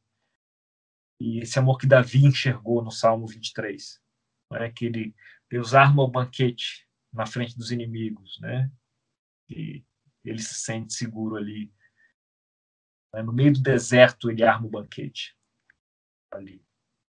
[1.20, 4.00] E esse amor que Davi enxergou no Salmo 23,
[4.50, 4.70] né?
[4.70, 5.14] que ele
[5.48, 8.70] Deus arma o banquete na frente dos inimigos, né?
[9.48, 9.84] E
[10.24, 11.72] ele se sente seguro ali.
[13.12, 13.22] Né?
[13.22, 15.36] No meio do deserto, ele arma o banquete.
[16.32, 16.64] Ali.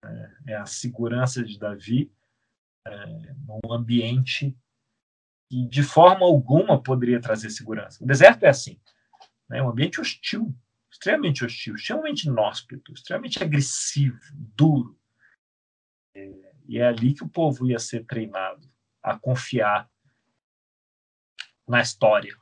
[0.03, 2.13] É, é a segurança de Davi
[2.85, 4.55] é, num ambiente
[5.49, 8.03] que, de forma alguma, poderia trazer segurança.
[8.03, 8.79] O deserto é assim.
[9.49, 9.61] Né?
[9.61, 10.55] Um ambiente hostil,
[10.91, 14.97] extremamente hostil, extremamente inóspito, extremamente agressivo, duro.
[16.15, 16.31] É,
[16.67, 18.69] e é ali que o povo ia ser treinado
[19.01, 19.89] a confiar
[21.67, 22.35] na história.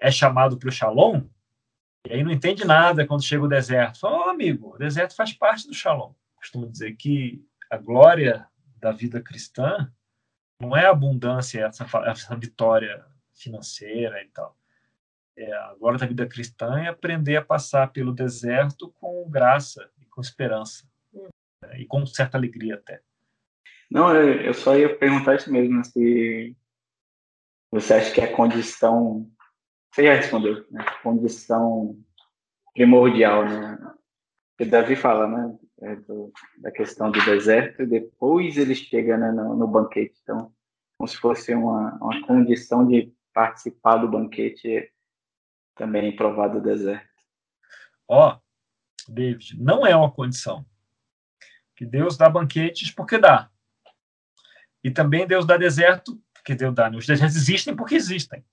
[0.00, 1.28] É chamado para o Shalom,
[2.06, 4.00] e aí não entende nada quando chega o deserto.
[4.00, 6.14] Fala, oh, amigo, o deserto faz parte do Shalom.
[6.36, 8.46] Costumo dizer que a glória
[8.76, 9.92] da vida cristã
[10.60, 13.04] não é abundância, essa, essa vitória
[13.34, 14.56] financeira e tal.
[15.36, 20.20] É, a da vida cristã é aprender a passar pelo deserto com graça e com
[20.20, 20.84] esperança.
[21.12, 21.80] Né?
[21.80, 23.00] E com certa alegria até.
[23.88, 26.56] Não, eu só ia perguntar isso mesmo, se
[27.70, 29.30] você acha que a condição.
[29.90, 30.84] Você já respondeu, né?
[31.02, 31.98] Condição
[32.74, 33.78] primordial, né?
[34.50, 35.58] Porque Davi fala, né?
[35.80, 40.18] É do, da questão do deserto, e depois ele chega né, no, no, banquete.
[40.22, 40.52] Então,
[40.96, 44.92] como se fosse uma, uma condição de participar do banquete
[45.76, 47.08] também provar do deserto.
[48.08, 48.40] Ó, oh,
[49.08, 50.66] David, não é uma condição.
[51.76, 53.48] Que Deus dá banquetes porque dá.
[54.82, 56.90] E também Deus dá deserto, porque Deus dá.
[56.90, 58.44] Os desertos existem porque existem.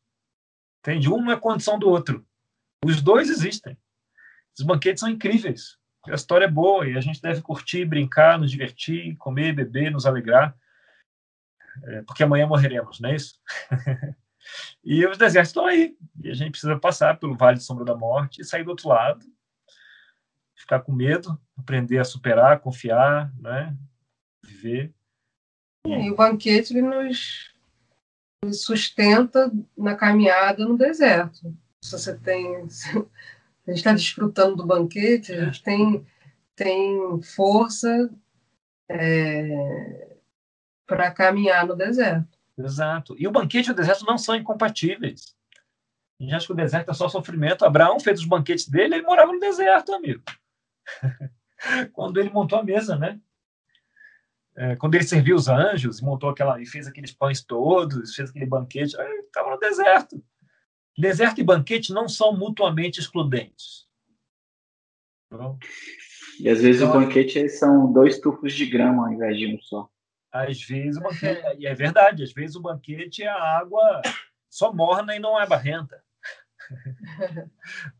[0.80, 1.09] Entende?
[1.09, 2.23] Um não é condição do outro.
[2.86, 3.76] Os dois existem.
[4.57, 5.80] Os banquetes são incríveis.
[6.08, 10.06] A história é boa e a gente deve curtir, brincar, nos divertir, comer, beber, nos
[10.06, 10.56] alegrar.
[11.84, 13.39] É, porque amanhã morreremos, não é isso?
[14.84, 15.97] e os desertos estão aí.
[16.24, 18.89] E a gente precisa passar pelo vale de sombra da morte e sair do outro
[18.89, 19.26] lado.
[20.56, 23.76] Ficar com medo, aprender a superar, confiar, né?
[24.43, 24.93] viver
[25.86, 27.53] e o banquete ele nos
[28.53, 31.56] sustenta na caminhada no deserto.
[31.82, 32.68] Se você tem.
[33.68, 36.05] A gente está desfrutando do banquete, a gente tem,
[36.55, 38.09] tem força
[38.89, 40.18] é,
[40.86, 42.38] para caminhar no deserto.
[42.57, 43.16] Exato.
[43.18, 45.36] E o banquete e o deserto não são incompatíveis.
[46.20, 47.66] A gente acha que o deserto é só sofrimento.
[47.66, 50.24] Abraão fez os banquetes dele, ele morava no deserto, amigo.
[51.91, 53.20] Quando ele montou a mesa, né?
[54.55, 58.45] é, quando ele serviu os anjos, montou aquela e fez aqueles pães todos, fez aquele
[58.45, 58.95] banquete,
[59.26, 60.24] estava no deserto.
[60.98, 63.86] Deserto e banquete não são mutuamente excludentes.
[65.28, 65.60] Então,
[66.39, 69.60] e às vezes então, o banquete são dois tufos de grama ao invés de um
[69.60, 69.89] só.
[70.32, 74.02] Às vezes banquete, e é verdade, às vezes o banquete é a água
[74.50, 76.04] só morna e não é barrenta.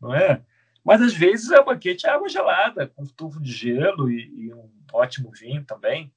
[0.02, 0.44] não é?
[0.84, 4.70] Mas às vezes o banquete é água gelada, com tufo de gelo e, e um
[4.94, 6.14] ótimo vinho também.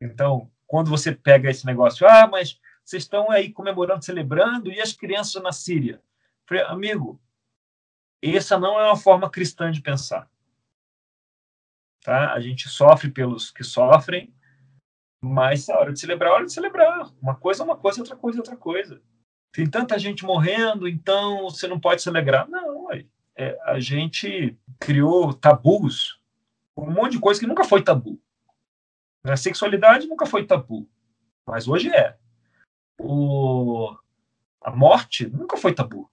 [0.00, 4.92] Então, quando você pega esse negócio, ah, mas vocês estão aí comemorando, celebrando, e as
[4.92, 6.00] crianças na Síria?
[6.48, 7.20] Falei, amigo,
[8.22, 10.30] essa não é uma forma cristã de pensar.
[12.04, 12.32] Tá?
[12.32, 14.32] A gente sofre pelos que sofrem,
[15.20, 17.10] Mas a hora de celebrar, a hora de celebrar.
[17.20, 19.02] Uma coisa é uma coisa, outra coisa é outra coisa.
[19.50, 22.48] Tem tanta gente morrendo, então você não pode celebrar.
[22.48, 22.92] Não,
[23.36, 26.20] é, a gente criou tabus,
[26.76, 28.20] um monte de coisa que nunca foi tabu.
[29.24, 30.88] A sexualidade nunca foi tabu,
[31.44, 32.16] mas hoje é.
[32.98, 33.94] O,
[34.60, 36.10] a morte nunca foi tabu.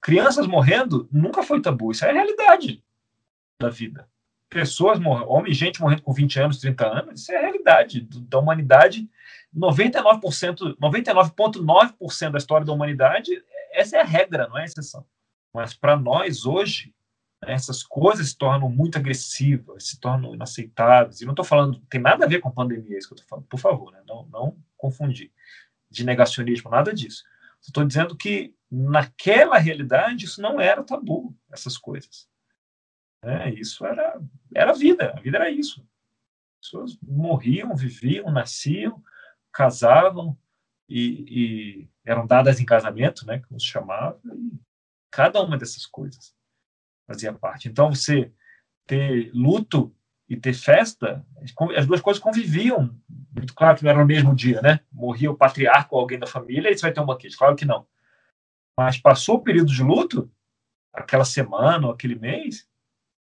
[0.00, 1.90] Crianças morrendo nunca foi tabu.
[1.90, 2.82] Isso é a realidade
[3.60, 4.08] da vida.
[4.48, 8.38] Pessoas morrendo, homem, gente morrendo com 20 anos, 30 anos, isso é a realidade da
[8.38, 9.08] humanidade.
[9.54, 13.30] 99%, 99,9% da história da humanidade,
[13.72, 15.04] essa é a regra, não é a exceção.
[15.52, 16.94] Mas para nós hoje,
[17.42, 21.20] né, essas coisas se tornam muito agressivas, se tornam inaceitáveis.
[21.20, 23.28] E não estou falando, tem nada a ver com pandemia, é isso que eu estou
[23.28, 24.00] falando, por favor, né?
[24.06, 25.30] não, não confundir
[25.90, 27.24] de negacionismo, nada disso.
[27.60, 32.28] Estou dizendo que naquela realidade isso não era tabu, essas coisas.
[33.22, 34.20] É, isso era,
[34.54, 35.80] era vida, a vida era isso.
[36.60, 39.02] As pessoas morriam, viviam, nasciam,
[39.52, 40.38] casavam
[40.88, 44.58] e, e eram dadas em casamento, né, como se chamava, e
[45.10, 46.34] cada uma dessas coisas
[47.06, 47.68] fazia parte.
[47.68, 48.32] Então, você
[48.86, 49.94] ter luto
[50.28, 51.24] e ter festa,
[51.76, 52.94] as duas coisas conviviam.
[53.34, 54.80] Muito claro que não era no mesmo dia, né?
[54.92, 57.36] Morria o patriarca ou alguém da família e você vai ter um banquete.
[57.36, 57.86] Claro que não.
[58.76, 60.30] Mas passou o período de luto,
[60.92, 62.68] aquela semana ou aquele mês,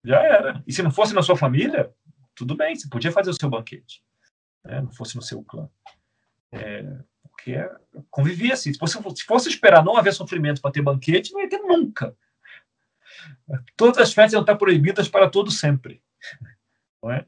[0.04, 0.62] já era.
[0.66, 1.92] E se não fosse na sua família,
[2.34, 4.02] tudo bem, você podia fazer o seu banquete.
[4.64, 4.80] Né?
[4.80, 5.68] Não fosse no seu clã.
[6.50, 6.84] É,
[7.22, 7.54] porque
[8.10, 8.72] convivia assim.
[8.72, 12.16] Se fosse, se fosse esperar não haver sofrimento para ter banquete, não ia ter nunca.
[13.76, 16.02] Todas as festas iam estar proibidas para todo sempre.
[17.02, 17.26] Não é?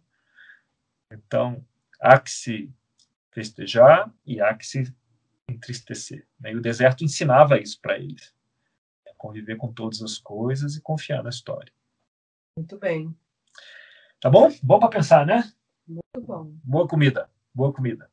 [1.12, 1.64] Então,
[2.00, 2.72] há que se
[3.30, 4.94] festejar e há que se
[5.48, 6.26] entristecer.
[6.38, 6.52] Né?
[6.52, 8.34] E o deserto ensinava isso para eles.
[9.16, 11.72] Conviver com todas as coisas e confiar na história.
[12.56, 13.14] Muito bem.
[14.18, 14.50] Tá bom?
[14.62, 15.52] Bom para pensar, né?
[15.86, 16.50] Muito bom.
[16.64, 17.30] Boa comida.
[17.54, 18.10] Boa comida.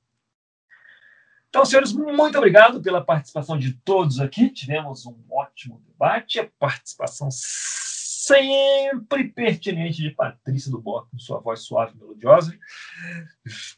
[1.49, 4.49] Então, senhores, muito obrigado pela participação de todos aqui.
[4.49, 6.39] Tivemos um ótimo debate.
[6.39, 7.29] A participação
[8.27, 12.53] sempre pertinente de Patrícia do Borgo, com sua voz suave e melodiosa.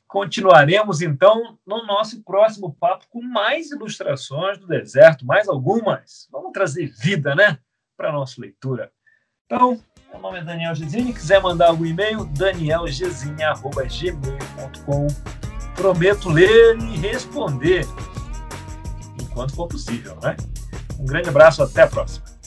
[0.07, 6.27] Continuaremos, então, no nosso próximo papo com mais ilustrações do deserto, mais algumas.
[6.31, 7.59] Vamos trazer vida, né,
[7.95, 8.91] para a nossa leitura.
[9.45, 9.79] Então,
[10.11, 11.13] meu nome é Daniel Gesine.
[11.13, 15.07] Quiser mandar algum e-mail, danielgesine.gmail.com.
[15.75, 17.85] Prometo ler e responder
[19.21, 20.35] enquanto for possível, né?
[20.99, 22.38] Um grande abraço, até a próxima.